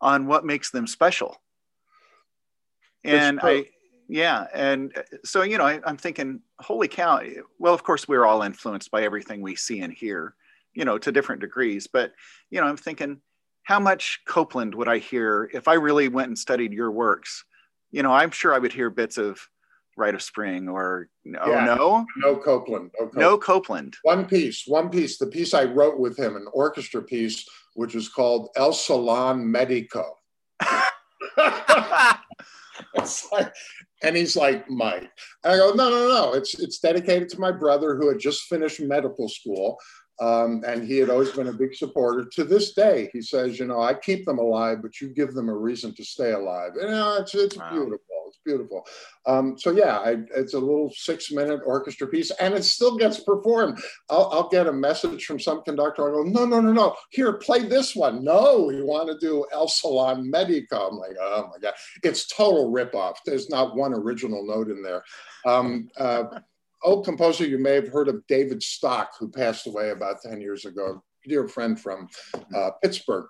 [0.03, 1.37] on what makes them special.
[3.05, 3.67] And I,
[4.09, 4.47] yeah.
[4.55, 7.21] And uh, so, you know, I, I'm thinking, holy cow.
[7.59, 10.35] Well, of course, we're all influenced by everything we see and hear,
[10.75, 11.87] you know, to different degrees.
[11.87, 12.13] But,
[12.51, 13.21] you know, I'm thinking,
[13.65, 17.45] how much Copland would I hear if I really went and studied your works?
[17.91, 19.39] You know, I'm sure I would hear bits of
[19.97, 21.65] Rite of Spring or oh Yeah.
[21.65, 22.91] no, No Copland.
[22.99, 23.13] No Copland.
[23.17, 23.97] no Copland.
[24.03, 28.09] One piece, one piece, the piece I wrote with him, an orchestra piece, which was
[28.09, 30.15] called El Salon Medico.
[32.95, 33.53] It's like-
[34.03, 35.11] and he's like, Mike.
[35.45, 36.33] And I go, no, no, no.
[36.35, 39.77] It's it's dedicated to my brother who had just finished medical school.
[40.21, 42.29] Um, and he had always been a big supporter.
[42.35, 45.49] To this day, he says, you know, I keep them alive, but you give them
[45.49, 46.73] a reason to stay alive.
[46.75, 47.71] You know, it's it's Wow.
[47.71, 48.08] beautiful.
[48.45, 48.87] Beautiful.
[49.27, 53.79] Um, so yeah, I, it's a little six-minute orchestra piece, and it still gets performed.
[54.09, 56.09] I'll, I'll get a message from some conductor.
[56.09, 56.97] I go, no, no, no, no.
[57.11, 58.25] Here, play this one.
[58.25, 60.89] No, we want to do El Salon Medico.
[60.89, 63.17] I'm like, oh my god, it's total ripoff.
[63.27, 65.03] There's not one original note in there.
[65.45, 66.25] Um, uh,
[66.83, 70.65] old composer, you may have heard of David Stock, who passed away about 10 years
[70.65, 72.09] ago, dear friend from
[72.55, 73.27] uh, Pittsburgh.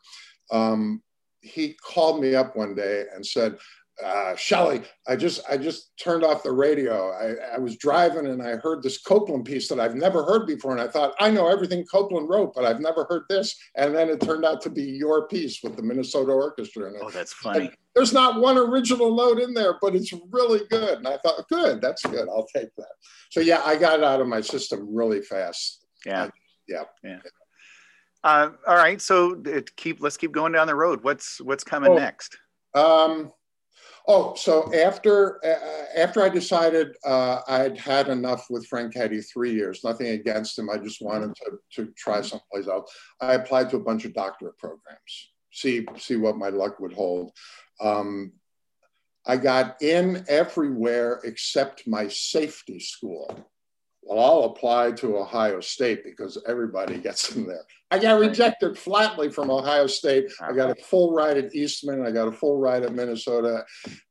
[0.50, 1.02] Um,
[1.40, 3.56] he called me up one day and said,
[4.04, 7.10] uh, Schelle, I just I just turned off the radio.
[7.10, 10.72] I, I was driving and I heard this Copland piece that I've never heard before,
[10.72, 13.56] and I thought I know everything Copland wrote, but I've never heard this.
[13.76, 16.92] And then it turned out to be your piece with the Minnesota Orchestra.
[17.02, 17.70] Oh, that's funny.
[17.94, 20.98] There's not one original note in there, but it's really good.
[20.98, 22.28] And I thought, good, that's good.
[22.28, 22.92] I'll take that.
[23.30, 25.84] So yeah, I got it out of my system really fast.
[26.06, 26.28] Yeah.
[26.68, 26.84] Yeah.
[27.02, 27.18] Yeah.
[28.22, 29.00] Uh, all right.
[29.00, 31.02] So it keep let's keep going down the road.
[31.02, 31.96] What's what's coming Oh.
[31.96, 32.36] next?
[32.74, 33.32] Um,
[34.08, 39.84] oh, so after uh, after I decided uh, I'd had enough with Franchetti three years,
[39.84, 40.70] nothing against him.
[40.70, 42.92] I just wanted to, to try someplace else.
[43.20, 47.32] I applied to a bunch of doctorate programs, see see what my luck would hold.
[47.80, 48.32] Um,
[49.26, 53.46] I got in everywhere except my safety school.
[54.08, 57.64] Well, I'll apply to Ohio State because everybody gets in there.
[57.90, 60.32] I got rejected flatly from Ohio State.
[60.40, 62.06] I got a full ride at Eastman.
[62.06, 63.64] I got a full ride at Minnesota.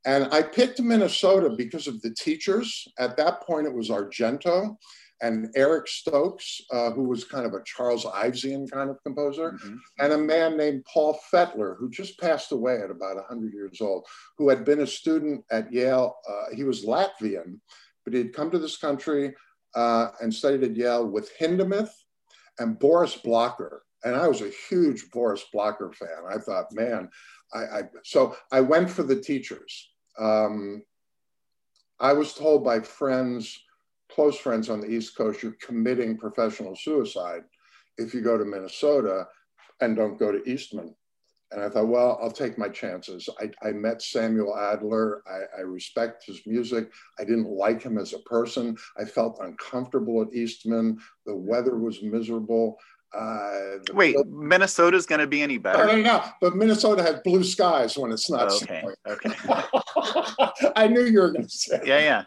[0.06, 2.86] And I picked Minnesota because of the teachers.
[3.00, 4.76] At that point, it was Argento
[5.20, 9.78] and Eric Stokes, uh, who was kind of a Charles Ivesian kind of composer Mhm.
[9.98, 14.06] and a man named Paul Fetler, who just passed away at about 100 years old,
[14.36, 16.14] who had been a student at Yale.
[16.28, 17.58] Uh, he was Latvian,
[18.04, 19.34] but he had come to this country
[19.74, 21.90] uh, and studied at Yale with Hindemith
[22.58, 23.80] and Boris Blacher.
[24.04, 26.24] And I was a huge Boris Blacher fan.
[26.28, 27.08] I thought, man,
[27.52, 29.90] I, I so I went for the teachers.
[30.18, 30.82] Um,
[32.00, 33.58] I was told by friends,
[34.10, 37.42] close friends on the East Coast, you're committing professional suicide
[37.96, 39.26] if you go to Minnesota
[39.80, 40.94] and don't go to Eastman.
[41.50, 43.28] And I thought, well, I'll take my chances.
[43.40, 45.22] I, I met Samuel Adler.
[45.26, 46.90] I, I respect his music.
[47.18, 48.76] I didn't like him as a person.
[48.98, 50.98] I felt uncomfortable at Eastman.
[51.24, 52.78] The weather was miserable.
[53.14, 55.86] Uh, the Wait, Minnesota's going to be any better?
[55.86, 56.02] no, no.
[56.02, 56.24] no.
[56.42, 58.82] But Minnesota has blue skies when it's not okay.
[58.82, 58.96] snowing.
[59.06, 60.72] Okay.
[60.76, 61.80] I knew you were going to say.
[61.84, 62.00] Yeah.
[62.00, 62.24] Yeah.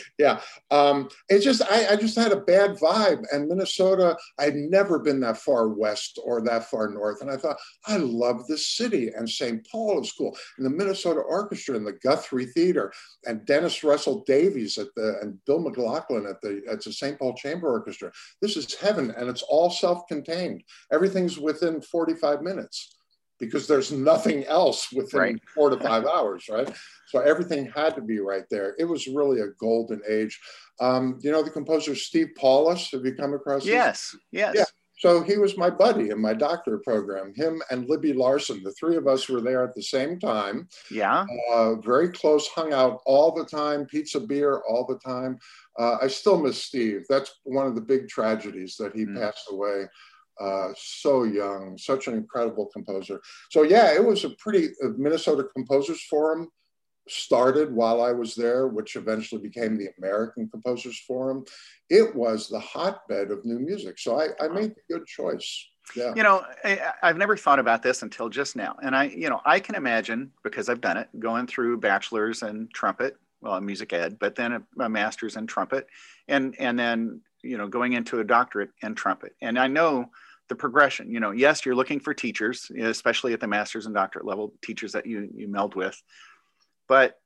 [0.18, 0.40] yeah.
[0.70, 3.24] Um it's just I, I just had a bad vibe.
[3.32, 7.20] And minnesota i'd never been that far west or that far north.
[7.20, 10.36] And i thought i love this city and st paul is cool.
[10.58, 12.92] And the minnesota orchestra and the guthrie theater
[13.26, 17.34] and dennis russell davies at the and bill mclaughlin at the at the st paul
[17.34, 18.10] chamber orchestra.
[18.40, 20.62] This is heaven and it's all self-contained.
[20.92, 22.96] Everything's within 45 minutes
[23.40, 25.40] because there's nothing else within Right.
[25.54, 26.70] four to five hours right
[27.08, 28.76] so everything had to be right there.
[28.78, 30.38] It was really a golden age.
[30.80, 32.90] Um, you know the composer Steve Paulus?
[32.92, 33.66] Have you come across?
[33.66, 34.14] Yes.
[34.30, 34.54] Yes.
[34.56, 34.64] Yeah.
[34.98, 37.32] So he was my buddy in my doctorate program.
[37.34, 40.68] Him and Libby Larsen, the three of us were there at the same time.
[40.90, 41.24] Yeah.
[41.52, 45.38] Uh, very close, hung out all the time, pizza, beer all the time.
[45.78, 47.06] Uh, I still miss Steve.
[47.08, 49.18] That's one of the big tragedies that he Mm.
[49.20, 49.86] passed away
[50.40, 53.20] uh, so young, such an incredible composer.
[53.50, 56.48] So yeah, it was a pretty uh, Minnesota Composers Forum
[57.08, 61.44] started while I was there, which eventually became the American Composers Forum.
[61.88, 63.98] It was the hotbed of new music.
[63.98, 65.66] So I, I made a good choice.
[65.96, 66.12] Yeah.
[66.14, 68.76] You know, I, I've never thought about this until just now.
[68.82, 72.68] And I, you know, I can imagine because I've done it going through bachelor's in
[72.72, 75.88] trumpet, well, music ed, but then a, a master's in trumpet
[76.28, 79.34] and, and then, you know, going into a doctorate in trumpet.
[79.42, 80.10] And I know
[80.50, 84.26] the progression, you know, yes, you're looking for teachers, especially at the master's and doctorate
[84.26, 86.02] level, teachers that you, you meld with.
[86.88, 87.18] But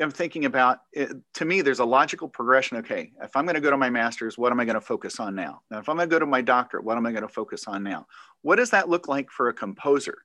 [0.00, 2.78] I'm thinking about it, to me, there's a logical progression.
[2.78, 5.20] Okay, if I'm going to go to my master's, what am I going to focus
[5.20, 5.60] on now?
[5.70, 7.66] Now, if I'm going to go to my doctorate, what am I going to focus
[7.66, 8.06] on now?
[8.42, 10.18] What does that look like for a composer?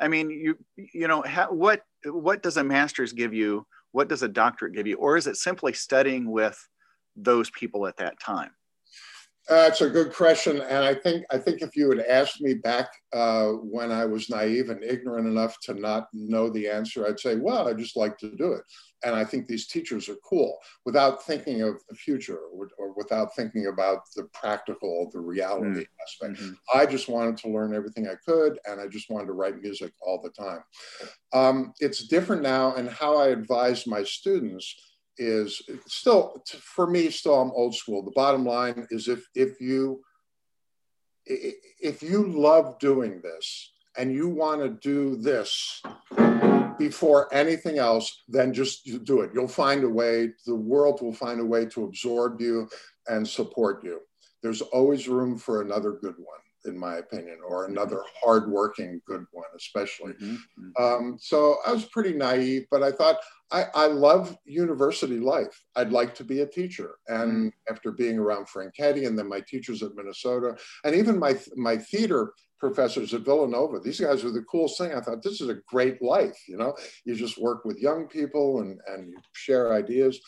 [0.00, 3.66] I mean, you you know, ha, what what does a master's give you?
[3.92, 4.96] What does a doctorate give you?
[4.96, 6.58] Or is it simply studying with
[7.16, 8.50] those people at that time?
[9.48, 12.90] That's a good question, and I think I think if you had asked me back
[13.14, 17.36] uh, when I was naive and ignorant enough to not know the answer, I'd say,
[17.36, 18.62] "Well, I just like to do it."
[19.04, 23.34] And I think these teachers are cool, without thinking of the future or, or without
[23.36, 25.86] thinking about the practical, the reality mm.
[26.02, 26.42] aspect.
[26.42, 26.78] Mm-hmm.
[26.78, 29.92] I just wanted to learn everything I could, and I just wanted to write music
[30.02, 30.62] all the time.
[31.32, 34.74] Um, it's different now, and how I advise my students
[35.18, 38.02] is still for me still i'm old school.
[38.02, 40.02] The bottom line is if if you
[41.26, 45.82] if you love doing this and you want to do this
[46.78, 49.30] before anything else then just do it.
[49.34, 52.68] You'll find a way the world will find a way to absorb you
[53.08, 54.00] and support you.
[54.42, 59.46] There's always room for another good one in my opinion, or another hardworking good one,
[59.56, 60.12] especially.
[60.14, 60.34] Mm-hmm.
[60.34, 60.82] mm-hmm.
[60.82, 63.18] Um, so I was pretty naive, but I thought
[63.50, 65.62] I, I love university life.
[65.76, 66.96] I'd like to be a teacher.
[67.08, 67.72] And mm-hmm.
[67.72, 72.32] after being around Franchetti and then my teachers at Minnesota, and even my my theater
[72.58, 74.92] professors at Villanova, these guys were the coolest thing.
[74.92, 76.36] I thought this is a great life.
[76.48, 80.20] You know, you just work with young people and and you share ideas.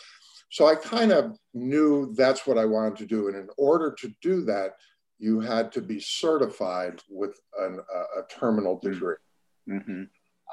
[0.50, 3.28] So I kind of knew that's what I wanted to do.
[3.28, 4.72] And in order to do that,
[5.20, 8.92] you had to be certified with an, a, a, terminal mm-hmm.
[8.92, 9.16] degree.
[9.68, 10.02] Mm-hmm.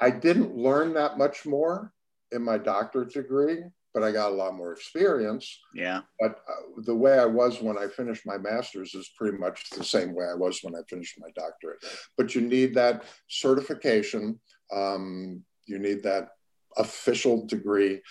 [0.00, 1.92] I didn't learn that much more
[2.32, 3.64] in my doctorate degree,
[3.94, 5.58] but I got a lot more experience.
[5.74, 6.02] Yeah.
[6.20, 9.82] But uh, the way I was when I finished my master's is pretty much the
[9.82, 11.78] same way I was when I finished my doctorate.
[12.18, 14.38] But you need that certification,
[14.70, 16.28] um, you need that
[16.76, 18.02] official degree.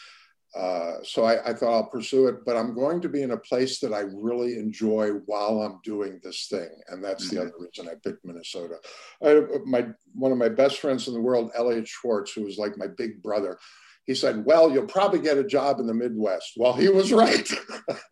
[0.55, 3.37] Uh, so I, I, thought I'll pursue it, but I'm going to be in a
[3.37, 7.35] place that I really enjoy while I'm doing this thing, and that's mm-hmm.
[7.35, 8.75] the other reason I picked Minnesota.
[9.23, 12.77] I, my one of my best friends in the world, Elliott Schwartz, who was like
[12.77, 13.59] my big brother,
[14.05, 17.47] he said, "Well, you'll probably get a job in the Midwest." Well, he was right.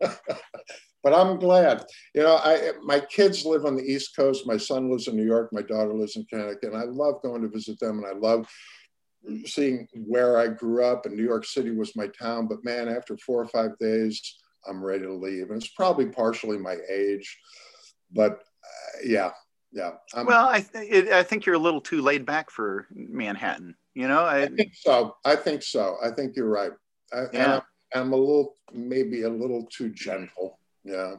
[0.00, 1.84] but I'm glad.
[2.14, 4.46] You know, I my kids live on the East Coast.
[4.46, 5.52] My son lives in New York.
[5.52, 6.74] My daughter lives in Connecticut.
[6.74, 8.46] And I love going to visit them, and I love
[9.44, 12.46] seeing where I grew up, and New York City was my town.
[12.46, 14.20] But man, after four or five days,
[14.68, 17.38] I'm ready to leave, and it's probably partially my age,
[18.12, 19.30] but uh, yeah,
[19.72, 19.92] yeah.
[20.12, 23.76] I'm, well, I th- I think you're a little too laid back for Manhattan.
[23.94, 25.16] You know, I, I think so.
[25.24, 25.96] I think so.
[26.04, 26.72] I think you're right.
[27.12, 27.60] I, yeah.
[27.94, 30.58] I'm, I'm a little, maybe a little too gentle.
[30.84, 31.14] Yeah.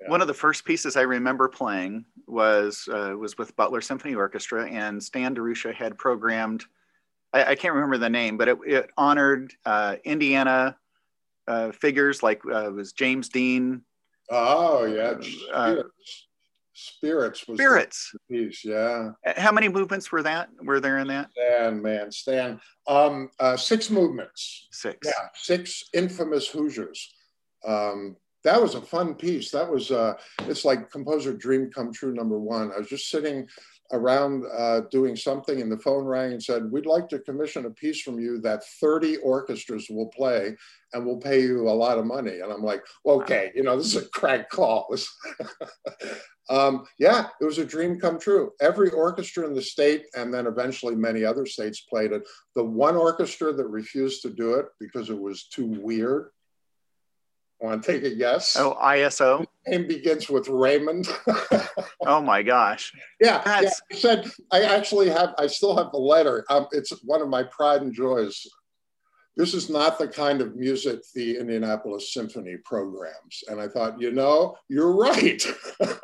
[0.00, 0.10] Yeah.
[0.10, 4.68] One of the first pieces I remember playing was uh, was with Butler Symphony Orchestra,
[4.68, 6.64] and Stan DeRusha had programmed
[7.32, 10.76] I, I can't remember the name, but it, it honored uh, Indiana
[11.48, 13.82] uh, figures like uh, was James Dean.
[14.30, 15.14] Oh yeah,
[15.52, 16.26] uh, spirits.
[16.72, 18.64] spirits was spirits piece.
[18.64, 19.10] Yeah.
[19.36, 20.48] How many movements were that?
[20.62, 21.30] Were there in that?
[21.32, 22.60] Stan, man, Stan.
[22.86, 24.68] Um, uh, six movements.
[24.70, 24.98] Six.
[25.04, 27.12] Yeah, six infamous Hoosiers.
[27.66, 29.50] Um, that was a fun piece.
[29.50, 32.72] That was uh, it's like composer dream come true number one.
[32.72, 33.46] I was just sitting
[33.92, 37.70] around uh, doing something and the phone rang and said, we'd like to commission a
[37.70, 40.56] piece from you that 30 orchestras will play
[40.92, 42.40] and we'll pay you a lot of money.
[42.40, 44.94] And I'm like, okay, you know, this is a crank call.
[46.50, 48.52] um, yeah, it was a dream come true.
[48.62, 52.22] Every orchestra in the state and then eventually many other states played it.
[52.54, 56.30] The one orchestra that refused to do it because it was too weird
[57.62, 58.56] Want to take a guess?
[58.56, 59.46] Oh, ISO.
[59.68, 61.06] Name begins with Raymond.
[62.06, 62.92] oh my gosh.
[63.20, 63.70] Yeah, yeah.
[63.90, 65.32] I said I actually have.
[65.38, 66.44] I still have the letter.
[66.50, 68.44] Um, it's one of my pride and joys.
[69.36, 73.44] This is not the kind of music the Indianapolis Symphony programs.
[73.46, 75.42] And I thought, you know, you're right.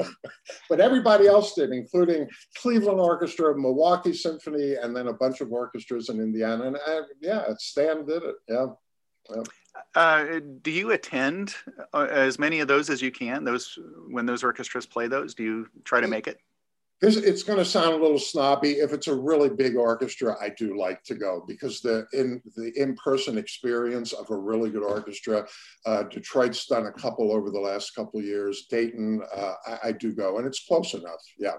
[0.70, 6.08] but everybody else did, including Cleveland Orchestra, Milwaukee Symphony, and then a bunch of orchestras
[6.08, 6.68] in Indiana.
[6.68, 8.36] And I, yeah, Stan did it.
[8.48, 8.66] Yeah.
[9.34, 9.42] yeah.
[9.94, 11.54] Uh, do you attend
[11.92, 13.44] uh, as many of those as you can?
[13.44, 16.40] Those when those orchestras play those, do you try to make it?
[17.00, 18.72] This, it's going to sound a little snobby.
[18.72, 22.72] If it's a really big orchestra, I do like to go because the in the
[22.74, 25.46] in-person experience of a really good orchestra.
[25.86, 28.66] Uh, Detroit's done a couple over the last couple years.
[28.68, 31.20] Dayton, uh, I, I, do go, and it's close enough.
[31.38, 31.52] Yeah.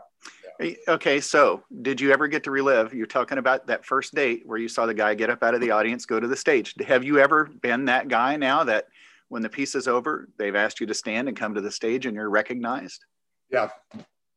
[0.60, 0.74] yeah.
[0.90, 2.94] Okay, so did you ever get to relive?
[2.94, 5.62] You're talking about that first date where you saw the guy get up out of
[5.62, 6.76] the audience, go to the stage.
[6.86, 8.88] Have you ever been that guy now that
[9.30, 12.06] when the piece is over, they've asked you to stand and come to the stage
[12.06, 13.06] and you're recognized?
[13.50, 13.70] Yeah,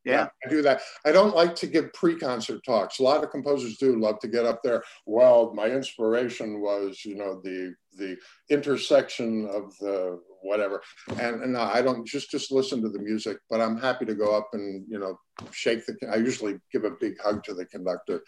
[0.05, 0.29] yeah.
[0.45, 0.83] I do that.
[1.05, 2.99] I don't like to give pre-concert talks.
[2.99, 4.83] A lot of composers do love to get up there.
[5.07, 8.17] Well, my inspiration was, you know, the the
[8.49, 10.83] intersection of the whatever.
[11.21, 14.37] And, and I don't just just listen to the music, but I'm happy to go
[14.37, 15.19] up and you know
[15.53, 15.97] shake the.
[16.11, 18.23] I usually give a big hug to the conductor.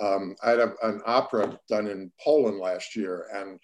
[0.00, 3.58] Um, I had a, an opera done in Poland last year, and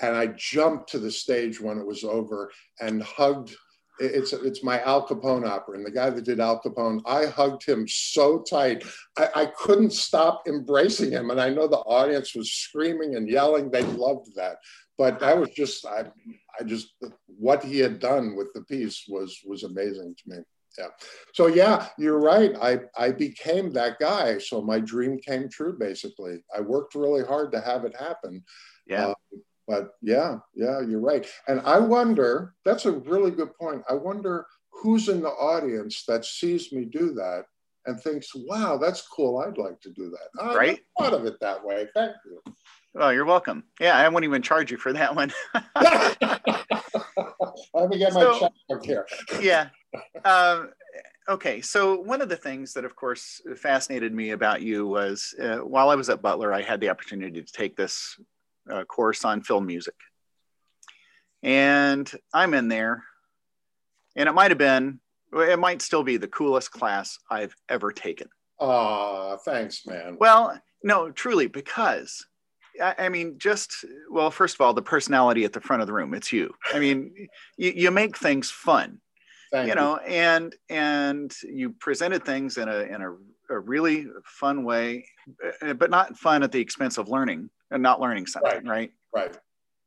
[0.00, 2.50] and I jumped to the stage when it was over
[2.80, 3.54] and hugged
[4.00, 7.64] it's it's my Al Capone opera, and the guy that did Al Capone, I hugged
[7.64, 8.84] him so tight,
[9.18, 13.70] I, I couldn't stop embracing him, and I know the audience was screaming and yelling.
[13.70, 14.56] They loved that,
[14.98, 16.06] but I was just I,
[16.58, 16.94] I just
[17.26, 20.42] what he had done with the piece was was amazing to me.
[20.78, 20.88] Yeah.
[21.34, 22.52] So yeah, you're right.
[22.60, 24.38] I I became that guy.
[24.38, 25.76] So my dream came true.
[25.78, 28.44] Basically, I worked really hard to have it happen.
[28.86, 29.08] Yeah.
[29.08, 29.14] Uh,
[29.70, 31.24] but yeah, yeah, you're right.
[31.46, 33.84] And I wonder, that's a really good point.
[33.88, 37.44] I wonder who's in the audience that sees me do that
[37.86, 39.38] and thinks, wow, that's cool.
[39.38, 40.42] I'd like to do that.
[40.42, 40.80] I right.
[40.98, 41.86] thought of it that way.
[41.94, 42.42] Thank you.
[42.96, 43.62] Oh, you're welcome.
[43.78, 45.32] Yeah, I won't even charge you for that one.
[47.72, 49.06] Let me get my so, checkbook here.
[49.40, 49.68] yeah.
[50.24, 50.70] Um,
[51.28, 51.60] okay.
[51.60, 55.90] So, one of the things that, of course, fascinated me about you was uh, while
[55.90, 58.18] I was at Butler, I had the opportunity to take this
[58.70, 59.94] uh, course on film music.
[61.42, 63.04] And I'm in there,
[64.16, 65.00] and it might have been,
[65.32, 68.28] it might still be the coolest class I've ever taken.
[68.60, 70.16] Ah, thanks, man.
[70.20, 72.26] Well, no, truly, because
[72.80, 75.94] I, I, mean, just well, first of all, the personality at the front of the
[75.94, 76.54] room, it's you.
[76.72, 79.00] I mean, you, you make things fun.
[79.50, 80.14] Thank you know, you.
[80.14, 83.10] and and you presented things in a in a,
[83.54, 85.06] a really fun way,
[85.62, 88.92] uh, but not fun at the expense of learning and not learning something, right?
[89.14, 89.36] Right.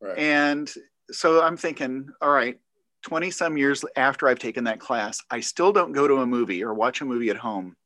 [0.00, 0.08] Right.
[0.08, 0.18] right.
[0.18, 0.72] And
[1.10, 2.58] so I'm thinking, all right,
[3.02, 6.64] 20 some years after I've taken that class, I still don't go to a movie
[6.64, 7.76] or watch a movie at home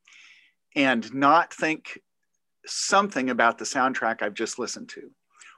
[0.77, 1.99] and not think
[2.67, 5.11] something about the soundtrack I've just listened to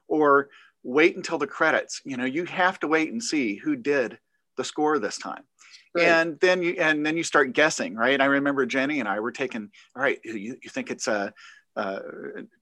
[0.09, 0.49] or
[0.83, 2.01] wait until the credits.
[2.05, 4.19] You know, you have to wait and see who did
[4.57, 5.43] the score this time.
[5.95, 6.07] Right.
[6.07, 8.21] And then you and then you start guessing, right?
[8.21, 11.35] I remember Jenny and I were taking, all right, you, you think it's a
[11.77, 12.01] uh,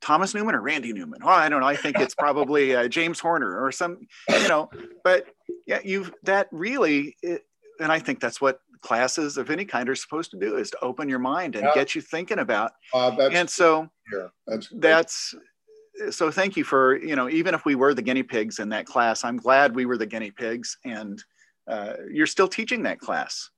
[0.00, 1.20] Thomas Newman or Randy Newman.
[1.22, 1.66] Oh, I don't know.
[1.66, 4.70] I think it's probably uh, James Horner or some, you know.
[5.04, 5.26] But
[5.66, 7.42] yeah, you've that really, it,
[7.80, 10.78] and I think that's what classes of any kind are supposed to do is to
[10.82, 11.74] open your mind and yeah.
[11.74, 12.72] get you thinking about.
[12.94, 15.34] Uh, and so yeah, that's that's
[16.10, 16.30] so.
[16.30, 19.24] Thank you for you know even if we were the guinea pigs in that class,
[19.24, 21.22] I'm glad we were the guinea pigs, and
[21.66, 23.50] uh, you're still teaching that class.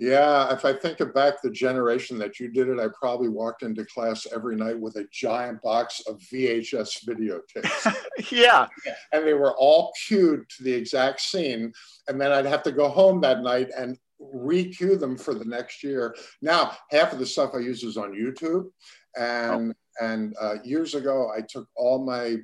[0.00, 3.84] Yeah, if I think back the generation that you did it, I probably walked into
[3.84, 7.94] class every night with a giant box of VHS videotapes.
[8.32, 8.66] yeah.
[9.12, 11.70] And they were all cued to the exact scene.
[12.08, 15.82] And then I'd have to go home that night and re-cue them for the next
[15.82, 16.16] year.
[16.40, 18.70] Now, half of the stuff I use is on YouTube.
[19.18, 20.06] And oh.
[20.06, 22.36] and uh, years ago, I took all my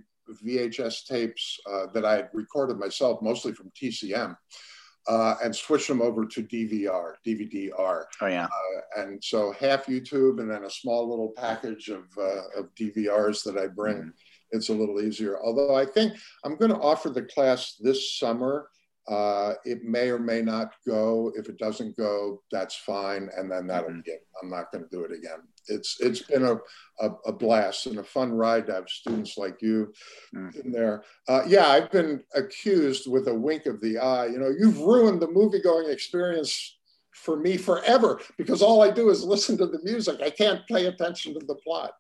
[0.45, 4.37] VHS tapes uh, that I had recorded myself, mostly from TCM
[5.09, 8.09] uh, and switch them over to DVR, DVD-R.
[8.21, 8.45] Oh yeah.
[8.45, 13.45] Uh, and so half YouTube and then a small little package of, uh, of DVRs
[13.45, 13.97] that I bring.
[13.97, 14.13] Mm.
[14.53, 15.39] It's a little easier.
[15.43, 18.69] Although I think I'm going to offer the class this summer
[19.09, 21.33] uh, it may or may not go.
[21.37, 24.01] If it doesn't go, that's fine, and then that'll mm-hmm.
[24.01, 24.27] get.
[24.43, 25.39] I'm not going to do it again.
[25.69, 26.57] It's it's been a,
[27.01, 29.93] a, a, blast and a fun ride to have students like you
[30.35, 30.61] mm-hmm.
[30.61, 31.03] in there.
[31.29, 34.27] Uh, yeah, I've been accused with a wink of the eye.
[34.27, 36.77] You know, you've ruined the movie going experience
[37.13, 40.21] for me forever because all I do is listen to the music.
[40.23, 41.93] I can't pay attention to the plot.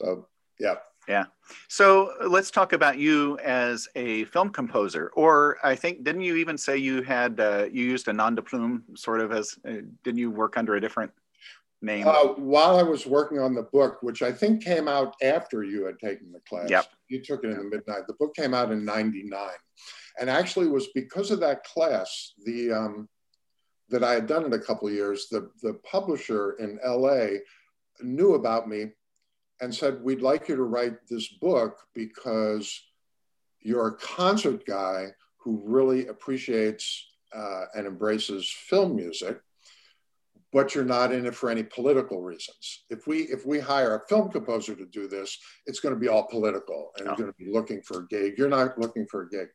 [0.00, 0.76] So yeah.
[1.08, 1.24] Yeah.
[1.68, 5.10] So let's talk about you as a film composer.
[5.16, 8.42] Or I think didn't you even say you had uh, you used a nom de
[8.42, 11.10] plume sort of as uh, didn't you work under a different
[11.82, 12.06] name?
[12.06, 15.86] Uh, while I was working on the book, which I think came out after you
[15.86, 16.70] had taken the class.
[16.70, 16.86] Yep.
[17.08, 18.06] You took it in the midnight.
[18.06, 19.48] The book came out in '99,
[20.18, 23.08] and actually it was because of that class the um,
[23.88, 25.26] that I had done it a couple of years.
[25.30, 27.38] The the publisher in LA
[28.02, 28.86] knew about me
[29.60, 32.82] and said, We'd like you to write this book because
[33.60, 35.08] you're a concert guy
[35.38, 39.40] who really appreciates uh, and embraces film music,
[40.52, 42.84] but you're not in it for any political reasons.
[42.90, 46.08] If we if we hire a film composer to do this, it's going to be
[46.08, 48.34] all political and you're going to be looking for a gig.
[48.36, 49.48] You're not looking for a gig.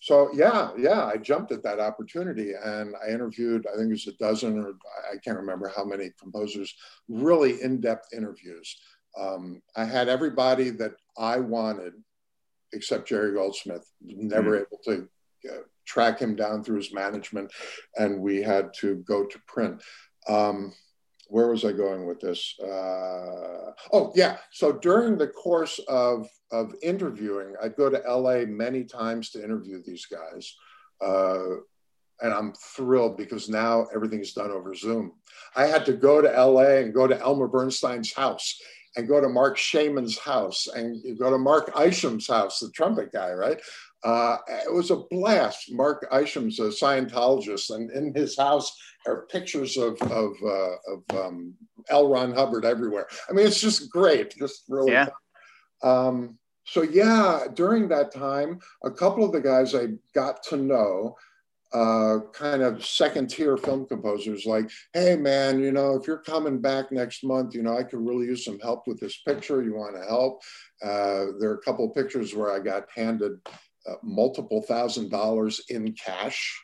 [0.00, 4.06] So yeah, yeah, I jumped at that opportunity and I interviewed, I think it was
[4.06, 4.74] a dozen or
[5.10, 6.74] I can't remember how many composers,
[7.08, 8.76] really in-depth interviews
[9.18, 11.94] um, I had everybody that I wanted,
[12.72, 13.86] except Jerry Goldsmith.
[14.02, 14.62] Never mm.
[14.62, 15.08] able to
[15.50, 17.52] uh, track him down through his management,
[17.96, 19.82] and we had to go to print.
[20.28, 20.72] Um,
[21.28, 22.54] where was I going with this?
[22.60, 24.36] Uh, oh, yeah.
[24.52, 29.82] So during the course of, of interviewing, I'd go to LA many times to interview
[29.82, 30.54] these guys.
[31.00, 31.56] Uh,
[32.20, 35.12] and I'm thrilled because now everything's done over Zoom.
[35.56, 38.60] I had to go to LA and go to Elmer Bernstein's house
[38.96, 43.32] and go to Marc Shaiman's house and go to Mark Isham's house, the trumpet guy,
[43.32, 43.60] right?
[44.04, 45.72] Uh, it was a blast.
[45.72, 48.76] Mark Isham's a Scientologist, and in his house
[49.06, 51.54] are pictures of of, uh, of um,
[51.88, 52.08] L.
[52.08, 53.06] Ron Hubbard everywhere.
[53.28, 54.92] I mean, it's just great, just really.
[54.92, 55.08] Yeah.
[55.82, 61.16] Um, so yeah, during that time, a couple of the guys I got to know
[61.74, 66.60] uh, kind of second tier film composers like, hey man, you know, if you're coming
[66.60, 69.62] back next month, you know, I could really use some help with this picture.
[69.62, 70.40] You want to help?
[70.82, 73.40] Uh, there are a couple of pictures where I got handed
[73.88, 76.60] uh, multiple thousand dollars in cash.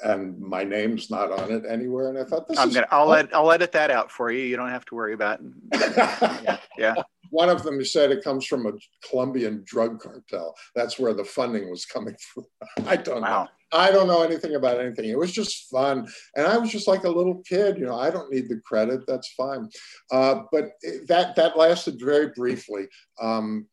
[0.00, 2.08] And my name's not on it anywhere.
[2.10, 4.44] And I thought this I'm is gonna I'll ed- I'll edit that out for you.
[4.44, 5.96] You don't have to worry about it.
[6.44, 6.94] yeah, yeah.
[7.30, 8.72] One of them said it comes from a
[9.08, 10.54] Colombian drug cartel.
[10.76, 12.44] That's where the funding was coming from.
[12.86, 13.44] I don't Wow.
[13.44, 13.48] know.
[13.70, 15.10] I don't know anything about anything.
[15.10, 16.08] It was just fun.
[16.36, 19.00] And I was just like a little kid, you know, I don't need the credit.
[19.06, 19.68] That's fine.
[20.10, 20.70] Uh, but
[21.08, 22.86] that, that lasted very briefly.
[23.20, 23.66] Um,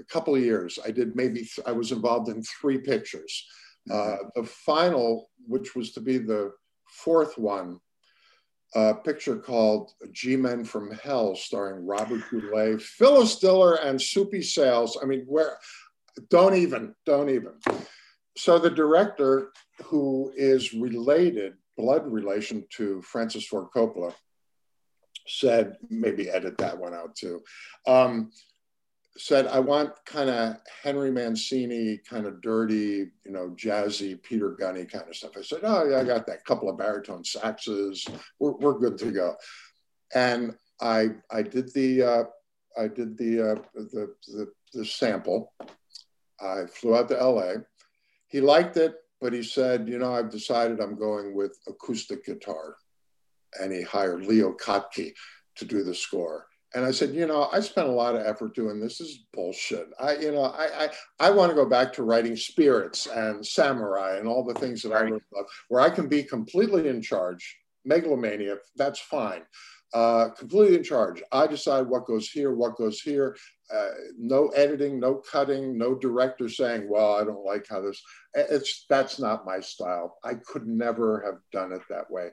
[0.00, 0.78] a couple of years.
[0.84, 3.46] I did maybe, I was involved in three pictures.
[3.90, 6.52] Uh, the final, which was to be the
[6.88, 7.80] fourth one,
[8.74, 14.98] a picture called G Men from Hell, starring Robert Goulet, Phyllis Diller, and Soupy Sales.
[15.02, 15.58] I mean, where,
[16.30, 17.52] don't even, don't even.
[18.36, 19.52] So the director,
[19.84, 24.14] who is related, blood relation to Francis Ford Coppola,
[25.26, 27.42] said, maybe edit that one out too.
[27.86, 28.30] Um,
[29.18, 34.84] said, I want kind of Henry Mancini, kind of dirty, you know, jazzy, Peter Gunny
[34.86, 35.32] kind of stuff.
[35.36, 38.08] I said, oh yeah, I got that couple of baritone saxes.
[38.38, 39.36] We're, we're good to go.
[40.14, 42.24] And I I did the uh,
[42.76, 45.52] I did the, uh, the the the sample.
[46.40, 47.54] I flew out to LA.
[48.26, 52.76] He liked it, but he said, you know, I've decided I'm going with acoustic guitar.
[53.60, 55.12] And he hired Leo Kottke
[55.56, 56.46] to do the score.
[56.74, 58.98] And I said, you know, I spent a lot of effort doing this.
[58.98, 59.88] This is bullshit.
[60.00, 60.88] I, you know, I, I,
[61.20, 64.92] I want to go back to writing spirits and samurai and all the things that
[64.92, 67.58] I really love, where I can be completely in charge.
[67.84, 69.42] Megalomania, that's fine.
[69.92, 71.22] Uh, completely in charge.
[71.32, 73.36] I decide what goes here, what goes here.
[73.72, 78.02] Uh, no editing, no cutting, no director saying, "Well, I don't like how this."
[78.32, 80.16] It's that's not my style.
[80.24, 82.30] I could never have done it that way.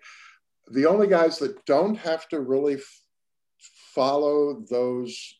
[0.72, 2.78] The only guys that don't have to really
[3.94, 5.36] follow those.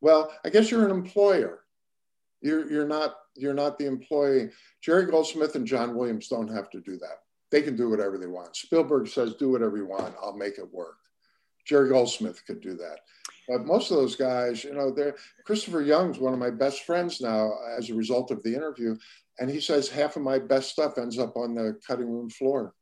[0.00, 1.60] Well, I guess you're an employer.
[2.40, 4.50] You're you're not you're not the employee.
[4.82, 7.18] Jerry Goldsmith and John Williams don't have to do that.
[7.50, 8.56] They can do whatever they want.
[8.56, 10.14] Spielberg says, "Do whatever you want.
[10.22, 10.96] I'll make it work."
[11.66, 13.00] Jerry Goldsmith could do that.
[13.48, 17.20] But most of those guys, you know, they're Christopher Young's one of my best friends
[17.20, 18.96] now as a result of the interview.
[19.38, 22.74] And he says half of my best stuff ends up on the cutting room floor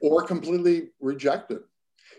[0.00, 1.60] or completely rejected.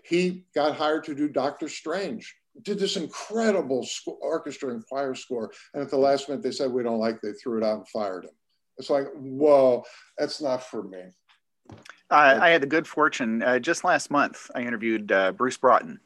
[0.07, 3.85] He got hired to do Doctor Strange, did this incredible
[4.21, 5.51] orchestra and choir score.
[5.73, 7.21] And at the last minute, they said, We don't like it.
[7.23, 8.31] They threw it out and fired him.
[8.77, 9.83] It's like, whoa,
[10.17, 11.03] that's not for me.
[12.11, 14.49] I, I had the good fortune uh, just last month.
[14.53, 15.99] I interviewed uh, Bruce Broughton.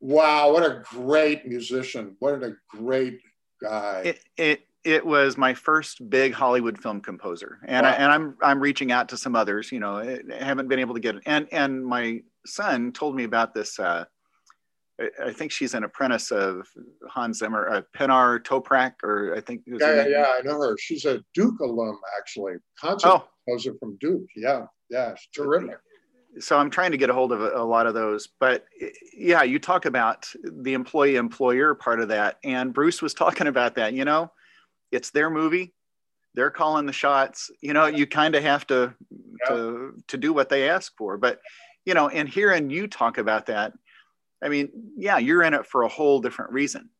[0.00, 2.16] Wow, what a great musician.
[2.18, 3.20] What a great
[3.62, 4.02] guy.
[4.04, 8.60] It it it was my first big Hollywood film composer, and I, and I'm I'm
[8.60, 9.72] reaching out to some others.
[9.72, 11.22] You know, I haven't been able to get it.
[11.24, 13.78] And and my son told me about this.
[13.78, 14.04] Uh,
[15.20, 16.68] I, think she's an apprentice of
[17.08, 19.62] Hans Zimmer, uh, Pinar Toprak, or I think.
[19.66, 20.76] was yeah, yeah, yeah, I know her.
[20.78, 22.54] She's a Duke alum, actually.
[22.80, 24.26] Concert Oh, composer from Duke.
[24.36, 25.78] Yeah, yeah, she's terrific.
[26.38, 28.28] so I'm trying to get a hold of a, a lot of those.
[28.38, 28.66] But
[29.16, 32.38] yeah, you talk about the employee employer part of that.
[32.44, 33.94] And Bruce was talking about that.
[33.94, 34.30] You know,
[34.92, 35.74] it's their movie.
[36.34, 37.50] They're calling the shots.
[37.60, 38.94] You know, you kind of have to,
[39.48, 41.16] to to do what they ask for.
[41.16, 41.40] But
[41.84, 43.72] you know, and hearing you talk about that,
[44.42, 46.90] I mean, yeah, you're in it for a whole different reason,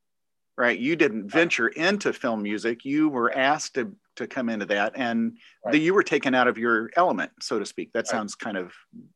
[0.56, 0.78] right?
[0.78, 2.84] You didn't venture into film music.
[2.84, 5.72] You were asked to to come into that, and Right.
[5.72, 7.92] the, you were taken out of your element, so to speak.
[7.92, 8.08] That Right.
[8.08, 8.72] sounds kind of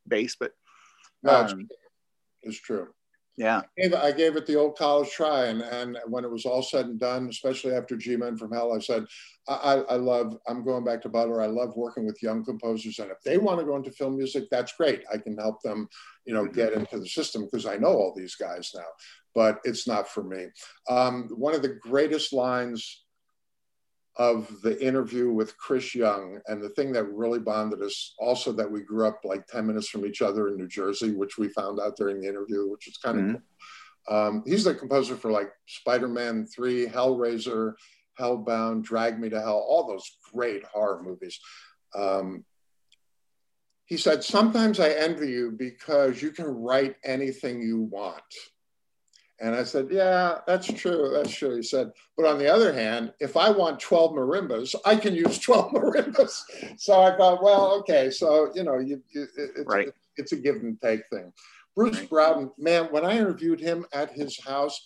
[0.08, 0.52] base, but
[1.22, 1.68] No, it's, um,
[2.42, 2.92] it's true.
[3.38, 6.44] Yeah, I gave, I gave it the old college try, and, and when it was
[6.44, 9.06] all said and done, especially after G Men from Hell, I said,
[9.46, 11.40] I, I, love, I'm going back to Butler.
[11.40, 14.46] I love working with young composers, and if they want to go into film music,
[14.50, 15.04] that's great.
[15.12, 15.88] I can help them,
[16.24, 18.88] you know, get into the system because I know all these guys now,
[19.36, 20.48] but it's not for me.
[20.90, 23.04] Um, one of the greatest lines
[24.18, 28.70] of the interview with Chris Young, and the thing that really bonded us, also that
[28.70, 31.78] we grew up like 10 minutes from each other in New Jersey, which we found
[31.78, 33.32] out during the interview, which was kind of Mhm.
[33.32, 34.16] cool.
[34.16, 37.74] Um, he's the composer for like Spider Man 3, Hellraiser,
[38.18, 41.38] Hellbound, Drag Me to Hell, all those great horror movies.
[41.94, 42.44] Um,
[43.84, 48.22] he said, Sometimes I envy you because you can write anything you want.
[49.40, 51.10] And I said, Yeah, that's true.
[51.14, 51.56] That's true.
[51.56, 55.38] He said, But on the other hand, if I want 12 marimbas, I can use
[55.40, 56.42] 12 marimbas.
[56.76, 58.10] So I thought, Well, okay.
[58.10, 59.88] So, you know, you, you it's, right.
[60.16, 61.32] it's a give and take thing.
[61.76, 62.00] Bruce.
[62.06, 64.84] Broughton, man, when I interviewed him at his house,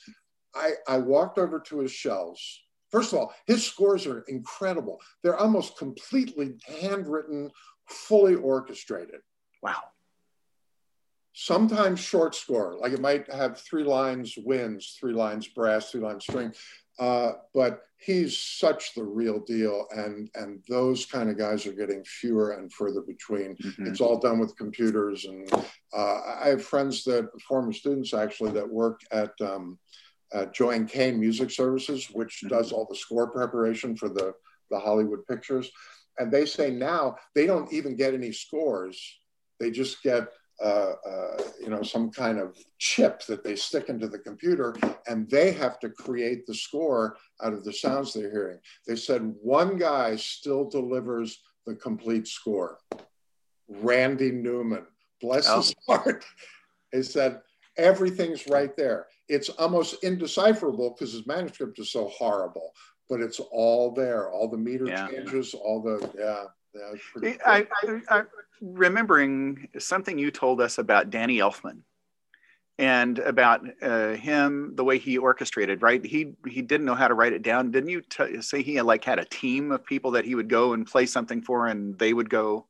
[0.54, 2.60] I, I walked over to his shelves.
[2.90, 5.00] First of all, his scores are incredible.
[5.22, 7.50] They're almost completely handwritten,
[7.86, 9.20] fully orchestrated.
[9.62, 9.82] Wow
[11.32, 16.24] sometimes short score, like it might have three lines winds, three lines brass, three lines
[16.24, 16.52] string.
[16.98, 22.04] Uh, but he's such the real deal, and and those kind of guys are getting
[22.04, 23.56] fewer and further between.
[23.56, 23.86] Mm-hmm.
[23.86, 25.50] It's all done with computers, and
[25.96, 29.32] uh, I have friends that former students actually that work at.
[29.40, 29.78] Um,
[30.34, 32.56] at Jo-Ann Kane Music Services, which mm-hmm.
[32.56, 34.32] does all the score preparation for the,
[34.70, 35.70] the Hollywood pictures.
[36.18, 38.98] And they say now they don't even get any scores.
[39.60, 40.28] They just get
[40.60, 44.74] uh, uh, you know, some kind of chip that they stick into the computer,
[45.06, 48.58] and they have to create the score out of the sounds they're hearing.
[48.86, 52.78] They said one guy still delivers the complete score.
[53.68, 54.86] Randy Newman,
[55.20, 55.56] bless oh.
[55.56, 56.24] his heart.
[56.94, 57.40] He said
[57.78, 59.06] everything's right there.
[59.26, 62.72] It's almost indecipherable because his manuscript is so horrible,
[63.08, 64.30] but it's all there.
[64.30, 65.08] All the meter yeah.
[65.08, 66.44] changes, all the yeah.
[67.44, 68.22] I, I, I,
[68.60, 71.82] remembering something you told us about Danny Elfman
[72.78, 75.82] and about uh, him, the way he orchestrated.
[75.82, 77.70] Right, he he didn't know how to write it down.
[77.70, 80.48] Didn't you t- say he had, like had a team of people that he would
[80.48, 82.66] go and play something for, and they would go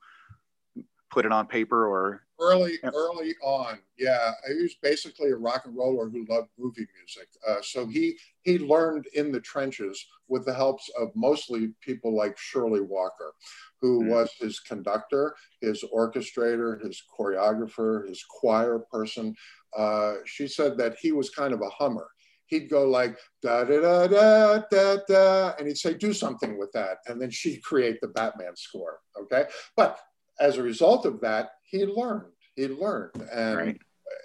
[1.10, 5.76] put it on paper or early early on yeah he was basically a rock and
[5.76, 10.52] roller who loved movie music uh, so he he learned in the trenches with the
[10.52, 13.32] helps of mostly people like shirley walker
[13.80, 14.10] who mm-hmm.
[14.10, 19.34] was his conductor his orchestrator his choreographer his choir person
[19.76, 22.08] uh, she said that he was kind of a hummer
[22.52, 26.70] he'd go like da da da da da da, and he'd say do something with
[26.72, 28.98] that, and then she'd create the Batman score.
[29.18, 29.98] Okay, but
[30.38, 32.30] as a result of that, he learned.
[32.54, 33.80] He learned, and right.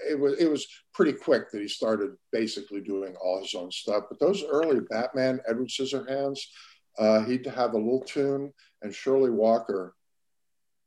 [0.08, 4.04] it was it was pretty quick that he started basically doing all his own stuff.
[4.10, 6.39] But those early Batman, Edward Scissorhands,
[7.00, 9.95] uh, he'd have a little tune, and Shirley Walker.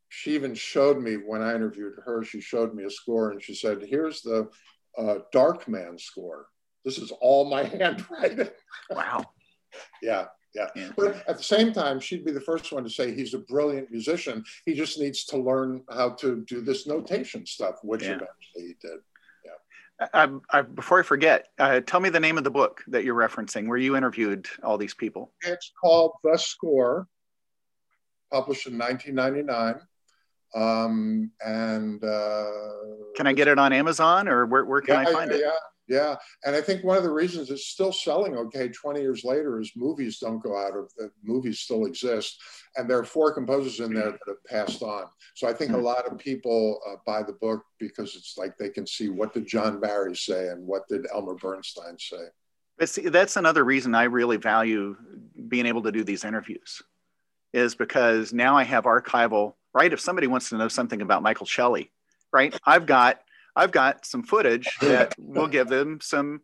[0.09, 2.23] She even showed me when I interviewed her.
[2.23, 4.47] She showed me a score, and she said, "Here's the
[4.97, 6.45] uh, Darkman score.
[6.85, 8.49] This is all my handwriting."
[8.91, 9.25] Wow.
[10.03, 10.67] yeah, yeah.
[10.75, 10.89] yeah.
[10.95, 13.91] But at the same time, she'd be the first one to say he's a brilliant
[13.91, 14.43] musician.
[14.65, 18.09] He just needs to learn how to do this notation stuff, which yeah.
[18.09, 18.99] eventually he did.
[19.45, 20.07] Yeah.
[20.13, 23.15] I, I, before I forget, uh, tell me the name of the book that you're
[23.15, 25.31] referencing, where you interviewed all these people.
[25.41, 27.07] It's called The Score,
[28.31, 29.81] published in 1999.
[30.53, 32.51] Um, and uh,
[33.15, 35.39] can I get it on Amazon or where, where can yeah, I find it?
[35.39, 35.51] Yeah,
[35.91, 36.15] yeah,
[36.45, 39.73] and I think one of the reasons it's still selling okay 20 years later is
[39.75, 42.41] movies don't go out of the movies still exist,
[42.77, 45.07] and there are four composers in there that have passed on.
[45.35, 48.69] So I think a lot of people uh, buy the book because it's like they
[48.69, 52.23] can see what did John Barry say and what did Elmer Bernstein say.
[52.77, 54.95] But see, that's another reason I really value
[55.49, 56.81] being able to do these interviews,
[57.51, 59.55] is because now I have archival.
[59.73, 61.89] Right, if somebody wants to know something about Michael Schelle,
[62.33, 63.21] right, I've got
[63.55, 66.41] I've got some footage that will give them some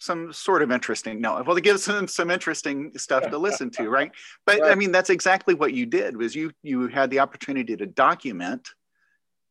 [0.00, 3.88] some sort of interesting no well it gives them some interesting stuff to listen to
[3.88, 4.12] right
[4.46, 4.70] but right.
[4.70, 8.68] i mean that's exactly what you did was you you had the opportunity to document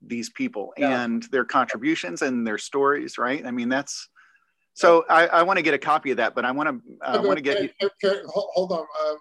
[0.02, 1.04] these people yeah.
[1.04, 4.10] and their contributions and their stories right i mean that's
[4.74, 7.18] so i, I want to get a copy of that but i want to i
[7.20, 9.16] want to get you okay, hold on uh,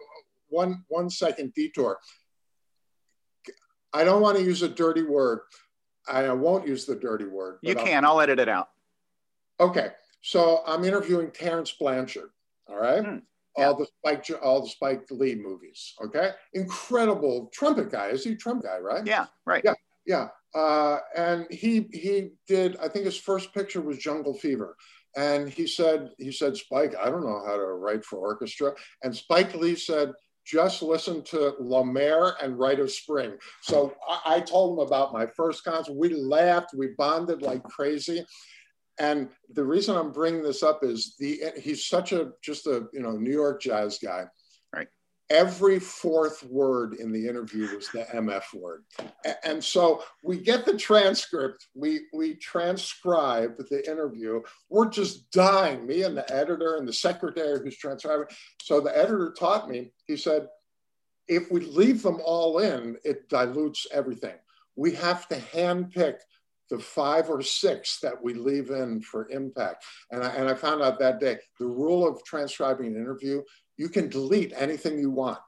[0.48, 1.98] one one second detour
[3.92, 5.40] i don't want to use a dirty word
[6.08, 7.58] I won't use the dirty word.
[7.62, 8.04] You can.
[8.04, 8.70] I'll, I'll, edit it out.
[9.60, 9.90] Okay.
[10.22, 12.30] So I'm interviewing Terence Blanchard.
[12.68, 13.02] All right.
[13.02, 13.22] Mm,
[13.56, 13.66] yeah.
[13.66, 15.94] All the Spike, all the Spike Lee movies.
[16.04, 16.30] Okay.
[16.54, 18.08] Incredible trumpet guy.
[18.08, 18.78] Is he a trumpet guy?
[18.78, 19.06] Right.
[19.06, 19.26] Yeah.
[19.44, 19.62] Right.
[19.64, 19.74] Yeah.
[20.06, 20.28] Yeah.
[20.54, 22.76] Uh, and he he did.
[22.78, 24.76] I think his first picture was Jungle Fever.
[25.16, 28.74] And he said, he said, Spike, I don't know how to write for orchestra.
[29.02, 30.12] And Spike Lee said,
[30.46, 33.36] just listen to La Mer and Rite of Spring.
[33.62, 35.96] So I, I, told him about my first concert.
[35.96, 38.24] We laughed, we bonded like crazy.
[38.98, 43.00] And the reason I'm bringing this up is the he's such a just a you
[43.00, 44.24] know New York jazz guy.
[45.28, 48.84] Every fourth word in the interview was the MF word.
[49.44, 54.40] And so we get the transcript, we we transcribe the interview.
[54.68, 58.26] We're just dying, me and the editor and the secretary who's transcribing.
[58.62, 60.46] So the editor taught me he said,
[61.28, 64.36] if we leave them all in, it dilutes everything.
[64.76, 66.18] We have to handpick
[66.70, 69.84] the five or six that we leave in for impact.
[70.10, 73.42] And I, and I found out that day the rule of transcribing an interview
[73.76, 75.38] you can delete anything you want,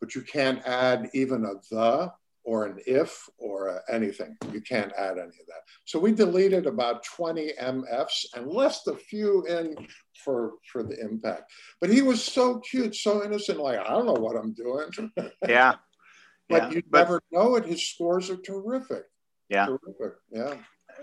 [0.00, 2.12] but you can't add even a the
[2.44, 4.36] or an if or anything.
[4.52, 5.62] You can't add any of that.
[5.86, 9.74] So we deleted about 20 MFs and left a few in
[10.22, 11.50] for, for the impact.
[11.80, 14.90] But he was so cute, so innocent, like, I don't know what I'm doing.
[15.48, 15.74] Yeah.
[16.48, 16.70] but yeah.
[16.70, 17.64] you never know it.
[17.64, 19.04] His scores are terrific.
[19.48, 19.66] Yeah.
[19.66, 20.18] Terrific.
[20.30, 20.54] Yeah.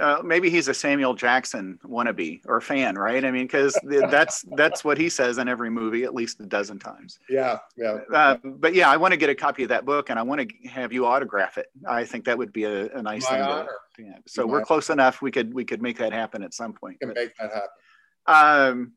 [0.02, 3.24] Uh, maybe he's a Samuel Jackson wannabe or fan, right?
[3.24, 6.80] I mean, because that's that's what he says in every movie at least a dozen
[6.80, 7.20] times.
[7.30, 7.60] Yeah.
[7.78, 8.00] Yeah.
[8.14, 10.42] Uh, but yeah, I want to get a copy of that book, and I want
[10.50, 11.68] to have you autograph it.
[11.88, 13.42] I think that would be a, a nice My thing.
[13.42, 13.70] honor.
[13.98, 14.24] to have.
[14.28, 15.22] so My we're close enough.
[15.22, 17.00] We could we could make that happen at some point.
[17.00, 18.72] Can But, make that happen.
[18.74, 18.92] um,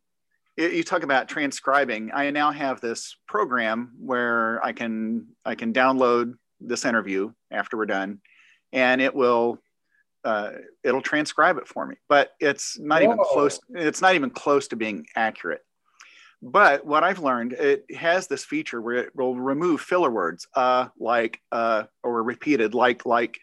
[0.56, 2.10] you you talk about transcribing.
[2.14, 7.86] I now have this program where I can I can download this interview after we're
[7.86, 8.20] done,
[8.72, 9.58] and it will
[10.24, 10.52] uh,
[10.82, 11.96] it'll transcribe it for me.
[12.08, 13.60] But it's not even close.
[13.70, 15.62] It's not even close to being accurate.
[16.42, 20.88] But what I've learned, it has this feature where it will remove filler words, uh,
[20.98, 23.38] like, uh, or repeated, like, like,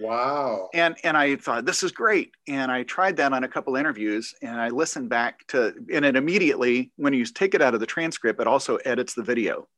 [0.00, 0.70] Wow.
[0.72, 4.34] and and I thought this is great, and I tried that on a couple interviews,
[4.40, 7.86] and I listened back to, and it immediately, when you take it out of the
[7.86, 9.68] transcript, it also edits the video.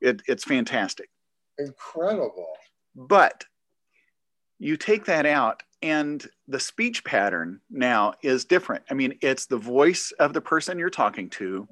[0.00, 1.08] It, it's fantastic,
[1.58, 2.46] Incredible.
[2.94, 3.44] but
[4.58, 8.84] you take that out, and the speech pattern now is different.
[8.90, 11.68] I mean, it's the voice of the person you're talking to.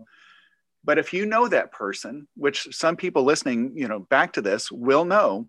[0.85, 4.71] But if you know that person, which some people listening, you know, back to this
[4.71, 5.49] will know,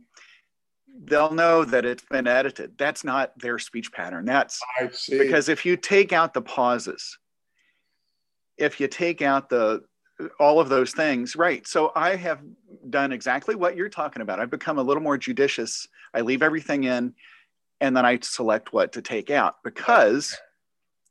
[1.03, 2.75] they'll know that it's been edited.
[2.77, 4.25] That's not their speech pattern.
[4.25, 4.59] That's
[5.07, 7.19] because if you take out the pauses,
[8.57, 9.83] if you take out the
[10.39, 11.67] all of those things, right?
[11.67, 12.41] So I have
[12.89, 14.39] done exactly what you're talking about.
[14.39, 15.87] I've become a little more judicious.
[16.17, 17.13] I leave everything in,
[17.79, 20.35] and then I select what to take out because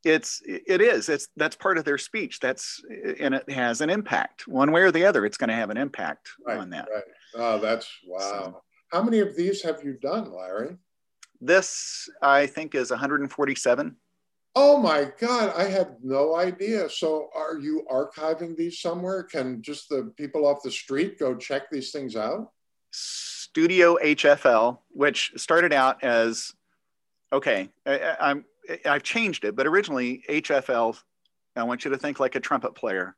[0.04, 2.40] it's it is it's that's part of their speech.
[2.40, 2.82] That's
[3.20, 5.24] and it has an impact one way or the other.
[5.24, 6.88] It's going to have an impact Right, on that.
[6.92, 7.04] Right.
[7.36, 8.62] Oh, that's wow.
[8.92, 10.76] How many of these have you done, Larry?
[11.40, 13.96] This I think is 147.
[14.58, 16.88] Oh my God, I had no idea.
[16.88, 19.22] So, are you archiving these somewhere?
[19.22, 22.50] Can just the people off the street go check these things out?
[23.56, 26.52] Studio HFL, which started out as
[27.32, 28.44] okay, I, I'm
[28.84, 31.00] I've changed it, but originally HFL.
[31.56, 33.16] I want you to think like a trumpet player.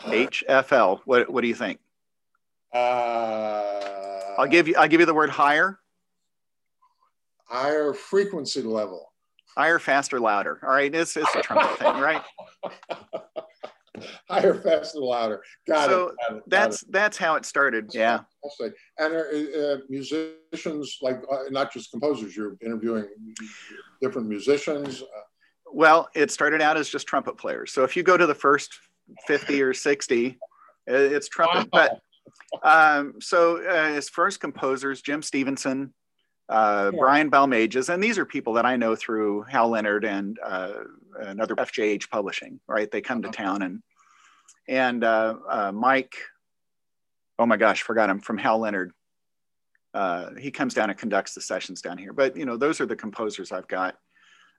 [0.00, 1.02] HFL.
[1.04, 1.78] What what do you think?
[2.74, 2.78] Uh,
[4.38, 5.78] I'll give you I'll give you the word higher,
[7.44, 9.12] higher frequency level.
[9.56, 10.58] higher, faster, louder.
[10.64, 12.22] All right, it's it's a trumpet thing, right?
[14.30, 15.42] higher, faster, louder.
[15.66, 16.14] Got So it.
[16.28, 16.92] Got it, got That's it.
[16.92, 17.90] that's how it started.
[17.92, 18.20] Yeah.
[18.98, 23.06] And uh, musicians, like uh, not just composers, you're interviewing
[24.00, 25.02] different musicians.
[25.02, 25.06] Uh,
[25.72, 27.72] Well, it started out as just trumpet players.
[27.72, 28.78] So if you go to the first
[29.26, 30.38] 50 or 60,
[30.86, 31.68] it's trumpet.
[31.70, 32.00] But
[32.62, 35.92] um, so uh, his first composers, Jim Stephenson,
[36.50, 36.98] uh, Yeah.
[36.98, 40.72] Brian Balmages, and these are people that I know through Hal Leonard and uh,
[41.20, 42.90] another FJH Publishing, right?
[42.90, 43.42] They come to Uh-huh.
[43.44, 43.82] town and
[44.68, 46.14] and uh, uh, Mike,
[47.38, 48.92] oh my gosh, forgot him from Hal Leonard.
[49.94, 52.12] Uh, he comes down and conducts the sessions down here.
[52.12, 53.96] But you know, those are the composers I've got.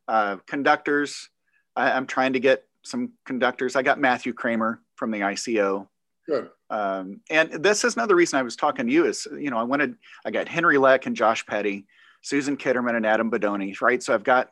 [0.07, 1.29] Uh, conductors,
[1.77, 3.75] I, I'm trying to get some conductors.
[3.77, 5.87] I got Matthew Kraemer from the ICO.
[6.27, 6.49] good.
[6.71, 9.63] Um, and this is another reason I was talking to you is, you know, I
[9.63, 9.95] wanted,
[10.25, 11.85] I got Henry Leck and Josh Petty,
[12.21, 14.01] Susan Kitterman and Adam Bodoni, right?
[14.01, 14.51] So I've got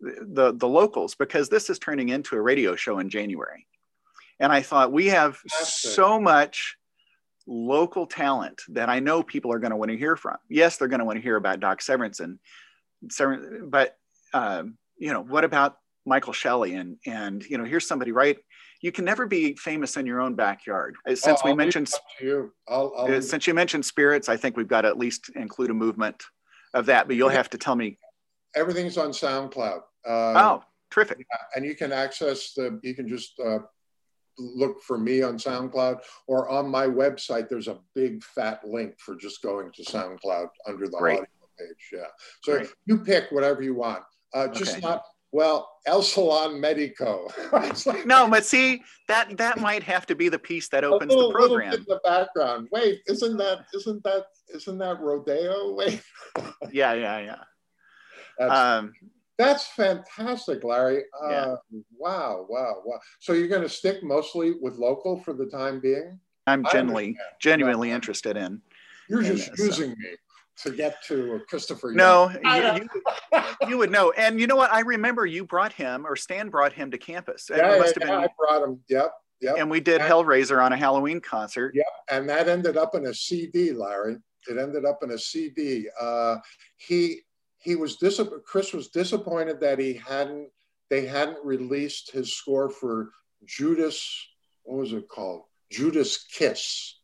[0.00, 3.66] the, the locals because this is turning into a radio show in January.
[4.40, 6.76] And I thought we have so much
[7.46, 10.36] local talent that I know people are going to want to hear from.
[10.48, 12.38] Yes, they're going to want to hear about Doc Severinsen,
[13.10, 13.96] Sever- but
[14.32, 16.78] um, you know, what about Michael Schelle?
[16.78, 18.38] And and you know, here's somebody right.
[18.80, 20.96] You can never be famous in your own backyard.
[21.06, 22.52] Uh, Since I'll- we mentioned you.
[22.68, 25.70] I'll, I'll uh, since you mentioned spirits, I think we've got to at least include
[25.70, 26.22] a movement
[26.74, 27.08] of that.
[27.08, 27.98] But you'll have to tell me.
[28.54, 29.80] everything's on SoundCloud.
[30.06, 31.26] Uh, Oh, terrific!
[31.56, 33.58] and you can access the you can just uh,
[34.38, 35.98] look for me on soundcloud
[36.28, 40.86] or on my website there's a big fat link for just going to soundcloud under
[40.86, 41.14] the Great.
[41.18, 41.26] audio
[41.58, 42.06] page yeah
[42.44, 42.68] so Great.
[42.86, 44.04] you pick whatever you want
[44.34, 44.80] uh, just Okay.
[44.86, 45.02] not
[45.32, 50.38] well el salon mexico like No, but see that that might have to be the
[50.38, 51.70] piece that opens little, the little program.
[51.70, 54.24] bit in the background wait isn't that isn't that
[54.54, 56.02] isn't that rodeo wait
[56.72, 57.36] Yeah, yeah, yeah.
[58.38, 58.92] that's, Um,
[59.36, 61.54] that's fantastic larry uh, Yeah.
[61.96, 66.18] wow wow wow so you're going to stick mostly with local for the time being
[66.46, 68.62] I'm genuinely genuinely interested in.
[69.10, 70.08] You're just so- using me.
[70.62, 71.92] To get to Christopher.
[71.92, 72.88] No, you,
[73.32, 74.12] you, you, would know.
[74.12, 74.72] And you know what?
[74.72, 77.48] I remember you brought him, or Stan brought him to campus.
[77.50, 78.80] Yeah, yeah, yeah been, I brought him.
[78.88, 79.12] Yep.
[79.40, 79.56] Yep.
[79.58, 81.74] And we did and, Hellraiser on a Halloween concert.
[81.74, 81.86] Yep.
[82.10, 84.16] And that ended up in a CD, Larry.
[84.48, 85.88] It ended up in a CD.
[86.00, 86.36] Uh,
[86.76, 87.20] he
[87.60, 90.48] he was dis- Chris was disappointed that he hadn't
[90.90, 93.10] they hadn't released his score for
[93.44, 94.26] Judas.
[94.62, 95.42] What was it called?
[95.70, 96.98] Judas Kiss.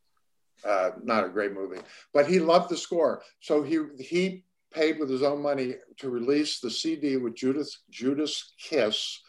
[0.67, 1.81] Uh, not a great movie,
[2.12, 3.23] but he loved the score.
[3.41, 8.55] So he he paid with his own money to release the CD with Judas Judas
[8.59, 9.21] Kiss,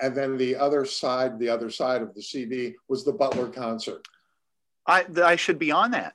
[0.00, 4.06] and then the other side, the other side of the CD was the Butler concert.
[4.86, 6.14] I I should be on that.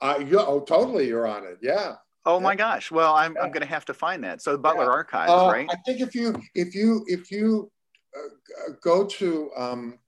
[0.00, 1.58] Uh, you, oh, totally, you're on it.
[1.62, 1.94] Yeah.
[2.24, 2.90] Oh my gosh!
[2.90, 3.42] Well, I'm, yeah.
[3.42, 4.42] I'm going to have to find that.
[4.42, 4.90] So Butler yeah.
[4.90, 5.68] Archives, uh, right?
[5.70, 7.70] I think if you if you if you
[8.16, 9.98] uh, go to um,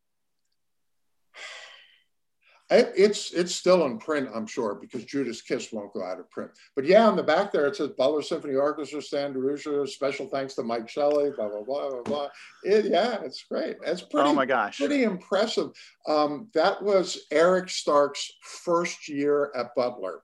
[2.70, 6.50] it's it's still in print, I'm sure, because Judas Kiss won't go out of print.
[6.76, 10.54] But yeah, on the back there it says Butler Symphony Orchestra, Stan DeRusha, special thanks
[10.54, 12.28] to Mike Schelle, blah blah blah blah blah.
[12.64, 13.76] It, yeah, it's great.
[13.84, 14.28] It's pretty.
[14.28, 15.70] Oh my gosh, pretty impressive.
[16.06, 20.22] Um, that was Eric Stark's first year at Butler,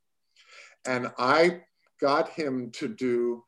[0.86, 1.62] and I
[2.01, 3.42] got him to do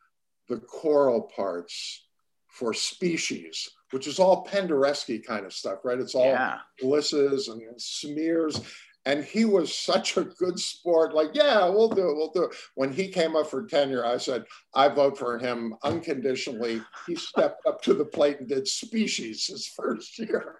[0.49, 2.07] the choral parts
[2.49, 5.99] for Species, which is all Penderecki kind of stuff, right?
[5.99, 6.59] It's all yeah.
[6.83, 8.61] blisses and smears.
[9.05, 11.15] And he was such a good sport.
[11.15, 12.17] Like, yeah, we'll do it.
[12.17, 12.57] We'll do it.
[12.75, 16.83] When he came up for tenure, I said, I vote for him unconditionally.
[17.07, 20.57] He stepped up to the plate and did species his first year.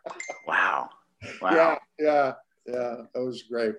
[0.47, 0.91] wow.
[1.43, 1.51] Wow.
[1.53, 1.79] Yeah.
[1.99, 2.33] Yeah.
[2.67, 2.97] Yeah.
[3.15, 3.75] That was great.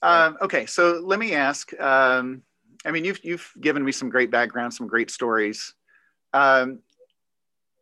[0.00, 0.64] Um, okay.
[0.64, 2.42] So let me ask um,
[2.84, 5.74] I mean, you've, you've given me some great background, some great stories.
[6.32, 6.80] Um,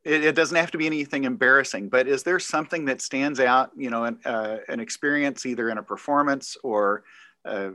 [0.08, 3.70] it, it, doesn't have to be anything embarrassing, but is there something that stands out,
[3.76, 7.04] you know, an, uh, an experience either in a performance or
[7.44, 7.72] a,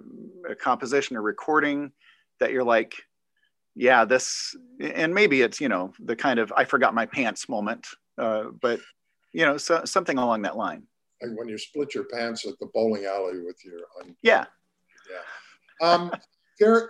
[0.49, 1.91] a composition or recording
[2.39, 2.95] that you're like,
[3.75, 7.87] yeah, this, and maybe it's, you know, the kind of I forgot my pants moment,
[8.17, 8.79] uh, but,
[9.31, 10.83] you know, so, something along that line.
[11.21, 13.79] Like when you split your pants at the bowling alley with your.
[14.21, 14.45] Yeah.
[15.09, 15.87] Yeah.
[15.87, 16.11] Um,
[16.59, 16.89] there,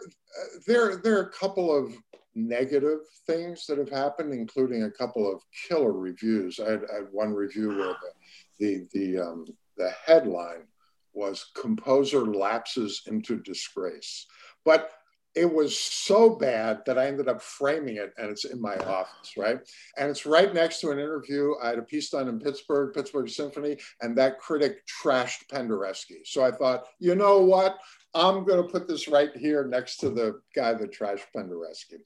[0.67, 1.93] there, there are a couple of
[2.36, 6.59] negative things that have happened, including a couple of killer reviews.
[6.59, 8.11] I had, I had one review where the
[8.59, 9.45] the the, um,
[9.77, 10.67] the headline
[11.13, 14.25] was "Composer lapses into disgrace,"
[14.65, 14.91] but
[15.36, 19.34] it was so bad that I ended up framing it and it's in my office,
[19.36, 19.59] right?
[19.97, 21.53] And it's right next to an interview.
[21.61, 26.19] I had a piece done in Pittsburgh, Pittsburgh Symphony, and that critic trashed Penderecki.
[26.25, 27.77] So I thought, you know what?
[28.16, 31.99] I'm going to put this right here next to the guy that trashed Penderecki.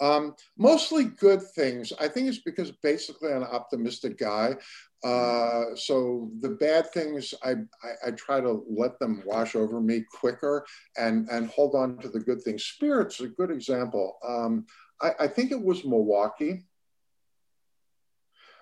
[0.00, 1.92] Um, mostly good things.
[2.00, 4.56] I think it's because basically I'm an optimistic guy.
[5.04, 7.50] Uh, so the bad things, I,
[7.84, 12.08] I, I, try to let them wash over me quicker and, and hold on to
[12.08, 12.64] the good things.
[12.64, 14.18] Spirit's a good example.
[14.26, 14.66] Um,
[15.00, 16.64] I, I think it was Milwaukee.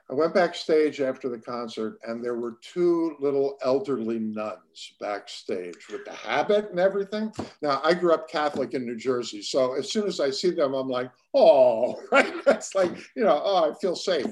[0.09, 6.05] I went backstage after the concert, and there were two little elderly nuns backstage with
[6.05, 7.33] the habit and everything.
[7.61, 10.75] Now, I grew up Catholic in New Jersey, so as soon as I see them,
[10.75, 12.33] I'm like, oh, right?
[12.47, 14.27] It's like, you know, oh, I feel safe.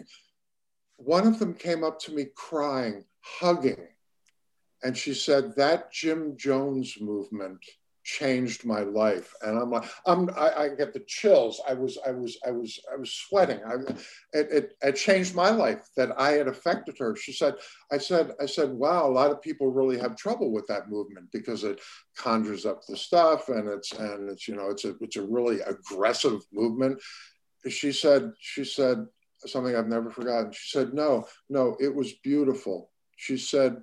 [0.97, 3.89] One of them came up to me crying, hugging,
[4.85, 7.65] and she said, That Jim Jones movement
[8.05, 9.35] changed my life.
[9.43, 11.61] And i'm like i'm I, I, get the chills.
[11.67, 13.61] I was i was i was i was sweating.
[13.67, 13.75] I,
[14.33, 17.17] it, it, it changed my life that i had affected her.
[17.17, 17.55] She said
[17.91, 21.29] i said i said wow a lot of people really have trouble with that movement
[21.33, 21.81] because it
[22.17, 25.61] conjures up the stuff and it's and it's you know it's a it's a really
[25.63, 27.01] aggressive movement.
[27.69, 29.07] She said she said
[29.47, 30.53] something i've never forgotten.
[30.53, 32.91] She said no no it was beautiful.
[33.17, 33.83] She said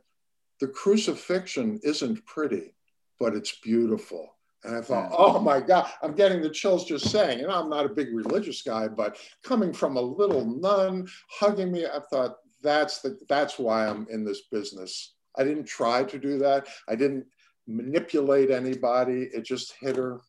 [0.60, 2.76] the crucifixion isn't pretty
[3.22, 4.36] but it's beautiful.
[4.64, 7.40] And I thought, oh my God, I'm getting the chills just saying.
[7.40, 11.72] You know, I'm not a big religious guy, but coming from a little nun hugging
[11.72, 15.14] me, I thought that's the that's why I'm in this business.
[15.38, 16.68] I didn't try to do that.
[16.88, 17.26] I didn't
[17.68, 19.30] manipulate anybody.
[19.34, 20.20] It just hit her.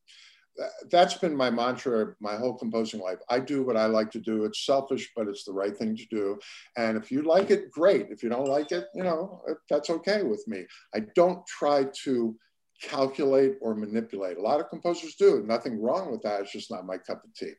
[0.91, 3.19] That's been my mantra my whole composing life.
[3.29, 4.45] I do what I like to do.
[4.45, 6.39] It's selfish, but it's the right thing to do.
[6.77, 8.07] And if you like it, great.
[8.11, 10.65] If you don't like it, you know, that's okay with me.
[10.95, 12.37] I don't try to
[12.83, 14.37] calculate or manipulate.
[14.37, 15.43] A lot of composers do.
[15.47, 16.41] Nothing wrong with that.
[16.41, 17.53] It's just not my cup of tea.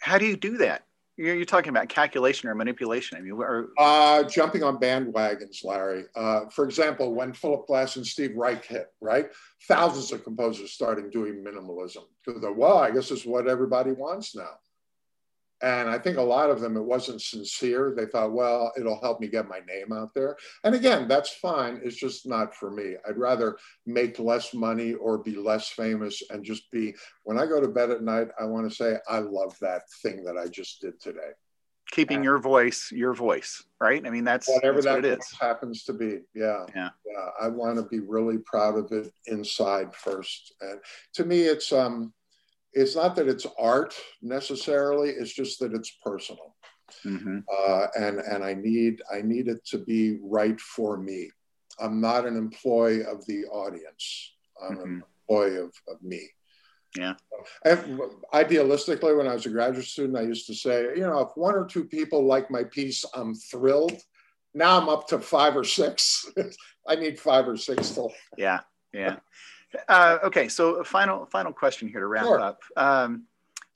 [0.00, 0.84] How do you do that?
[1.16, 3.18] You're, you're talking about calculation or manipulation.
[3.18, 3.68] I mean, or...
[3.78, 6.04] uh, jumping on bandwagons, Larry.
[6.16, 9.28] Uh, for example, when Philip Glass and Steve Reich hit, right?
[9.68, 14.48] Thousands of composers starting doing minimalism because, well, I guess it's what everybody wants now.
[15.62, 17.92] And I think a lot of them, it wasn't sincere.
[17.94, 20.36] They thought, well, it'll help me get my name out there.
[20.64, 21.80] And again, that's fine.
[21.84, 22.94] It's just not for me.
[23.06, 27.60] I'd rather make less money or be less famous and just be, when I go
[27.60, 30.80] to bed at night, I want to say, I love that thing that I just
[30.80, 31.32] did today.
[31.90, 34.06] Keeping your voice, your voice, right?
[34.06, 35.36] I mean, that's whatever that's that what it is.
[35.40, 36.20] happens to be.
[36.34, 36.64] Yeah.
[36.74, 36.90] Yeah.
[37.04, 37.28] Yeah.
[37.40, 40.54] I want to be really proud of it inside first.
[40.60, 40.78] And
[41.14, 42.14] to me, it's, um,
[42.72, 46.54] it's not that it's art necessarily it's just that it's personal.
[47.06, 47.38] Mm-hmm.
[47.56, 51.30] uh, and and i need i need it to be right for me.
[51.78, 54.32] I'm not an employee of the audience.
[54.60, 54.82] I'm mm-hmm.
[54.82, 56.28] an employee of, of me.
[56.98, 57.14] Yeah.
[58.34, 61.54] Idealistically when i was a graduate student i used to say you know if one
[61.54, 63.98] or two people like my piece i'm thrilled.
[64.52, 66.28] Now i'm up to five or six.
[66.88, 68.60] I need five or six till yeah
[68.92, 69.16] yeah
[69.88, 72.40] uh, okay, so final final question here to wrap sure.
[72.40, 72.62] up.
[72.76, 73.24] Um,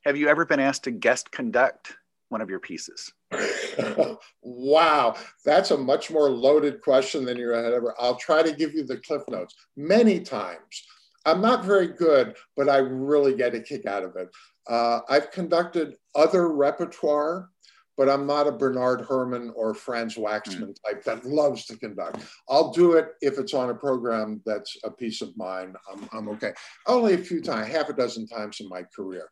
[0.05, 1.97] have you ever been asked to guest conduct
[2.29, 3.12] one of your pieces?
[4.43, 7.95] wow, that's a much more loaded question than you had ever.
[7.99, 9.55] I'll try to give you the cliff notes.
[9.77, 10.85] Many times,
[11.27, 14.29] I'm not very good, but I really get a kick out of it.
[14.69, 17.51] Uh, I've conducted other repertoire
[17.97, 20.77] but I'm not a Bernard Herrmann or Franz Waxman mm.
[20.85, 22.25] type that loves to conduct.
[22.49, 25.75] I'll do it if it's on a program that's a piece of mine.
[25.91, 26.53] I'm, I'm okay.
[26.87, 29.29] Only a few times, half a dozen times in my career.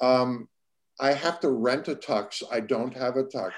[0.00, 0.48] Um,
[0.98, 2.42] I have to rent a tux.
[2.50, 3.52] I don't have a tux.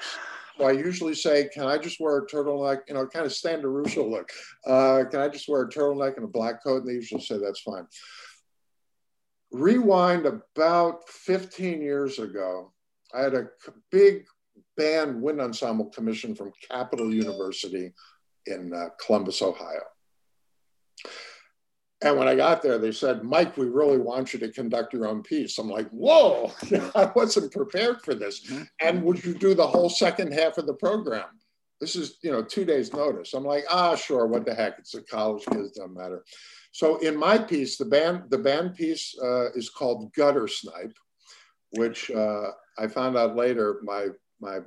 [0.58, 3.62] So I usually say, can I just wear a turtleneck, you know, kind of Stan
[3.62, 4.28] DeRusha look.
[4.66, 6.82] Uh, can I just wear a turtleneck and a black coat?
[6.82, 7.86] And they usually say, that's fine.
[9.52, 12.72] Rewind about 15 years ago,
[13.14, 13.46] I had a
[13.90, 14.24] big
[14.76, 17.92] band wind ensemble commission from Capital University
[18.46, 19.82] in uh, Columbus, Ohio.
[22.00, 25.08] And when I got there, they said, Mike, we really want you to conduct your
[25.08, 25.58] own piece.
[25.58, 26.52] I'm like, whoa,
[26.94, 28.46] I wasn't prepared for this.
[28.46, 28.62] Mm-hmm.
[28.80, 31.26] And would you do the whole second half of the program?
[31.80, 33.34] This is, you know, two days notice.
[33.34, 34.78] I'm like, ah, sure, what the heck?
[34.78, 36.24] It's a college kids, doesn't matter.
[36.72, 40.96] So in my piece, the band, the band piece uh, is called Gutter Snipe,
[41.72, 44.08] which uh, I found out later my
[44.40, 44.60] my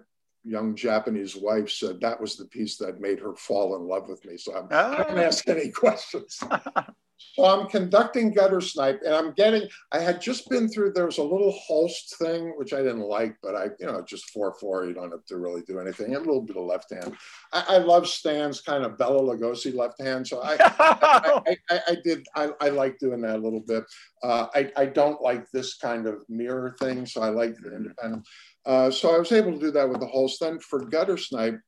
[0.44, 4.24] young Japanese wife said that was the piece that made her fall in love with
[4.26, 4.38] me.
[4.38, 4.96] So I'm, oh.
[4.98, 6.40] I don't ask any questions.
[7.36, 11.20] so I'm conducting gutter snipe and I'm getting, I had just been through, there was
[11.20, 14.94] a little Holst thing, which I didn't like, but I, you know, just 4-4, you
[14.94, 16.16] don't have to really do anything.
[16.16, 17.16] A little bit of left hand.
[17.54, 20.28] I, I love Stan's kind of Bela Lugosi left hand.
[20.28, 23.84] So I, I, I, I, did, I, I like doing that a little bit.
[24.24, 27.06] Uh, I, I don't like this kind of mirror thing.
[27.06, 28.28] So I like the independent.
[28.66, 30.40] Uh, so I was able to do that with the Holst.
[30.40, 31.60] Then for gutter snipe,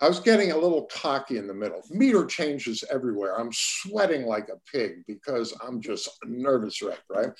[0.00, 1.82] I was getting a little cocky in the middle.
[1.90, 3.38] Meter changes everywhere.
[3.38, 7.30] I'm sweating like a pig because I'm just nervous wreck, right?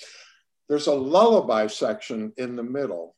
[0.69, 3.15] There's a lullaby section in the middle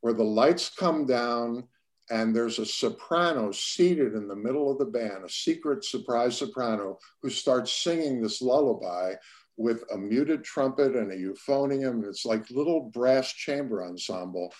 [0.00, 1.64] where the lights come down
[2.10, 6.98] and there's a soprano seated in the middle of the band, a secret surprise soprano
[7.22, 9.14] who starts singing this lullaby
[9.56, 12.04] with a muted trumpet and a euphonium.
[12.06, 14.52] It's like little brass chamber ensemble.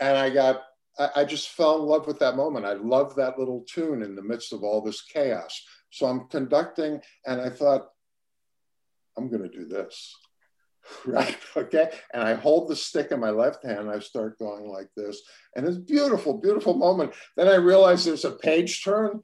[0.00, 0.62] And I got,
[0.98, 2.66] I, I just fell in love with that moment.
[2.66, 5.60] I love that little tune in the midst of all this chaos.
[5.90, 7.88] So I'm conducting and I thought,
[9.16, 10.14] I'm going to do this.
[11.06, 11.38] Right.
[11.56, 11.90] Okay.
[12.12, 13.88] And I hold the stick in my left hand.
[13.88, 15.18] I start going like this.
[15.56, 17.14] And it's beautiful, beautiful moment.
[17.38, 19.22] Then I realize there's a page turn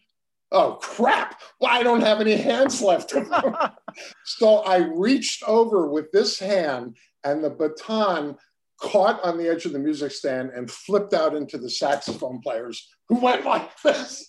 [0.52, 3.12] oh crap, well, I don't have any hands left.
[4.24, 8.36] so I reached over with this hand and the baton
[8.80, 12.88] caught on the edge of the music stand and flipped out into the saxophone players
[13.08, 14.26] who went like this.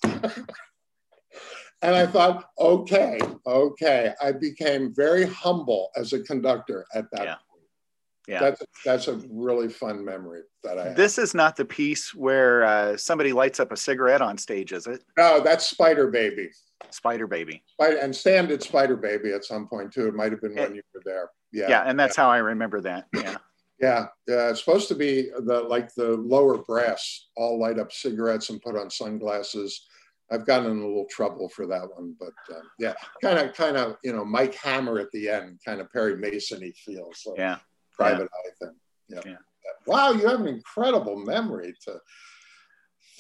[1.82, 4.14] and I thought, okay, okay.
[4.22, 7.36] I became very humble as a conductor at that yeah
[8.28, 8.40] yeah.
[8.40, 10.96] That's that's a really fun memory that i have.
[10.96, 14.88] this is not the piece where uh, somebody lights up a cigarette on stage is
[14.88, 15.04] it?
[15.18, 16.50] No that's spider baby.
[16.90, 17.64] Spider baby.
[17.74, 20.08] Spider and stan did spider baby at some point too.
[20.08, 21.30] It might have been when you were there.
[21.52, 21.70] Yeah.
[21.70, 22.24] Yeah and that's yeah.
[22.24, 23.38] how i remember that yeah.
[23.82, 28.52] Yeah, yeah, it's supposed to be the like the lower brass all light up cigarettes
[28.52, 29.88] and put on sunglasses.
[30.32, 33.76] I've gotten in a little trouble for that one, but um, yeah, kind of, kind
[33.76, 37.10] of, you know, Mike Hammer at the end, kind of Perry Mason feel.
[37.14, 37.36] So.
[37.38, 37.58] Yeah,
[37.92, 38.66] private yeah.
[38.66, 38.76] eye thing.
[39.10, 39.22] Yeah.
[39.26, 39.38] yeah.
[39.86, 42.00] Wow, you have an incredible memory to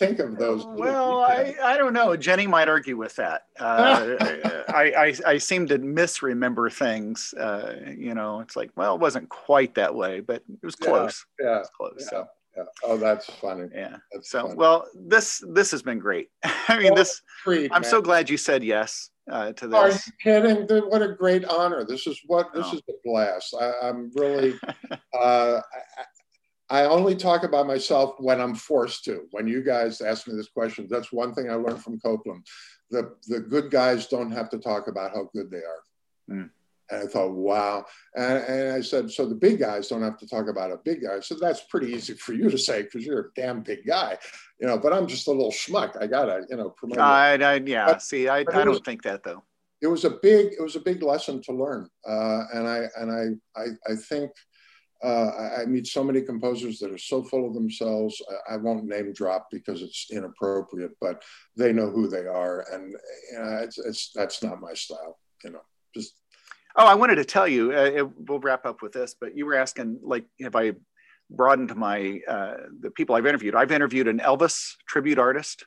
[0.01, 0.65] think of those.
[0.65, 2.15] Well, I, I don't know.
[2.15, 3.43] Jenny might argue with that.
[3.59, 4.15] Uh,
[4.69, 7.33] I, I, I seem to misremember things.
[7.33, 11.25] Uh, you know, it's like, well, it wasn't quite that way, but it was close.
[11.39, 11.97] Yeah, yeah was close.
[11.99, 12.09] Yeah.
[12.09, 12.27] So.
[12.57, 12.63] Yeah.
[12.83, 13.69] Oh, that's funny.
[13.73, 13.95] Yeah.
[14.11, 14.55] That's so, funny.
[14.55, 16.27] well, this this has been great.
[16.43, 17.21] I mean, well, this.
[17.43, 17.89] Treat, I'm man.
[17.89, 19.77] so glad you said yes uh, to this.
[19.77, 20.67] Are you kidding?
[20.89, 21.85] What a great honor!
[21.85, 22.75] This is what this oh.
[22.75, 23.55] is a blast.
[23.59, 24.53] I, am really.
[25.13, 25.61] uh,
[26.69, 29.27] I, I only talk about myself when I'm forced to.
[29.31, 32.45] When you guys ask me this question, that's one thing I learned from Copland.
[32.89, 35.83] The the good guys don't have to talk about how good they are.
[36.29, 36.49] Mm.
[36.91, 37.85] And I thought, wow.
[38.15, 41.01] And, and, I said, so the big guys don't have to talk about a big
[41.01, 41.21] guy.
[41.21, 44.17] So that's pretty easy for you to say because you're a damn big guy,
[44.59, 44.77] you know.
[44.77, 46.01] But I'm just a little schmuck.
[46.01, 46.99] I gotta, you know, promote.
[46.99, 47.85] I, I yeah.
[47.85, 49.43] But, See, I, I don't was, think that though.
[49.81, 53.11] It was a big, it was a big lesson to learn, uh, and I and
[53.11, 54.31] I I, I think
[55.03, 58.21] uh, I, meet so many composers that are so full of themselves.
[58.47, 61.23] I, I, won't name drop because it's inappropriate, but
[61.57, 62.95] they know who they are, and
[63.31, 65.17] you know, it's, it's that's not my style.
[65.43, 65.61] You know,
[65.95, 66.20] just.
[66.75, 67.71] Oh, I wanted to tell you.
[67.71, 70.73] Uh, it, we'll wrap up with this, but you were asking, like, have I
[71.29, 73.55] broadened my uh, the people I've interviewed?
[73.55, 75.65] I've interviewed an Elvis tribute artist,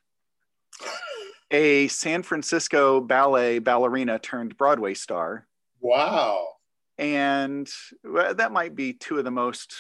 [1.51, 5.47] a San Francisco ballet ballerina turned Broadway star.
[5.81, 6.55] Wow
[6.99, 7.69] and
[8.05, 9.75] that might be two of the most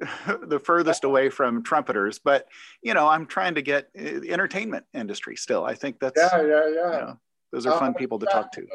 [0.42, 2.46] the furthest away from trumpeters but
[2.82, 6.68] you know i'm trying to get uh, entertainment industry still i think that's yeah yeah
[6.68, 7.18] yeah you know,
[7.52, 8.66] those are fun uh, people to talk to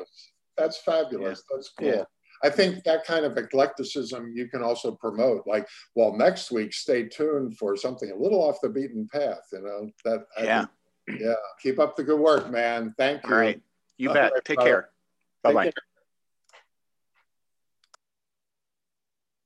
[0.61, 1.55] that's fabulous yeah.
[1.55, 2.03] that's cool yeah.
[2.43, 5.45] I think that kind of eclecticism you can also promote.
[5.45, 9.41] Like, well, next week, stay tuned for something a little off the beaten path.
[9.51, 10.25] You know that.
[10.41, 10.65] yeah.
[11.07, 11.33] Think, yeah.
[11.61, 12.93] Keep up the good work, man.
[12.97, 13.31] Thank you.
[13.31, 13.61] All right.
[13.97, 14.33] You bet.
[14.43, 14.89] Take care.
[15.43, 15.71] Bye bye.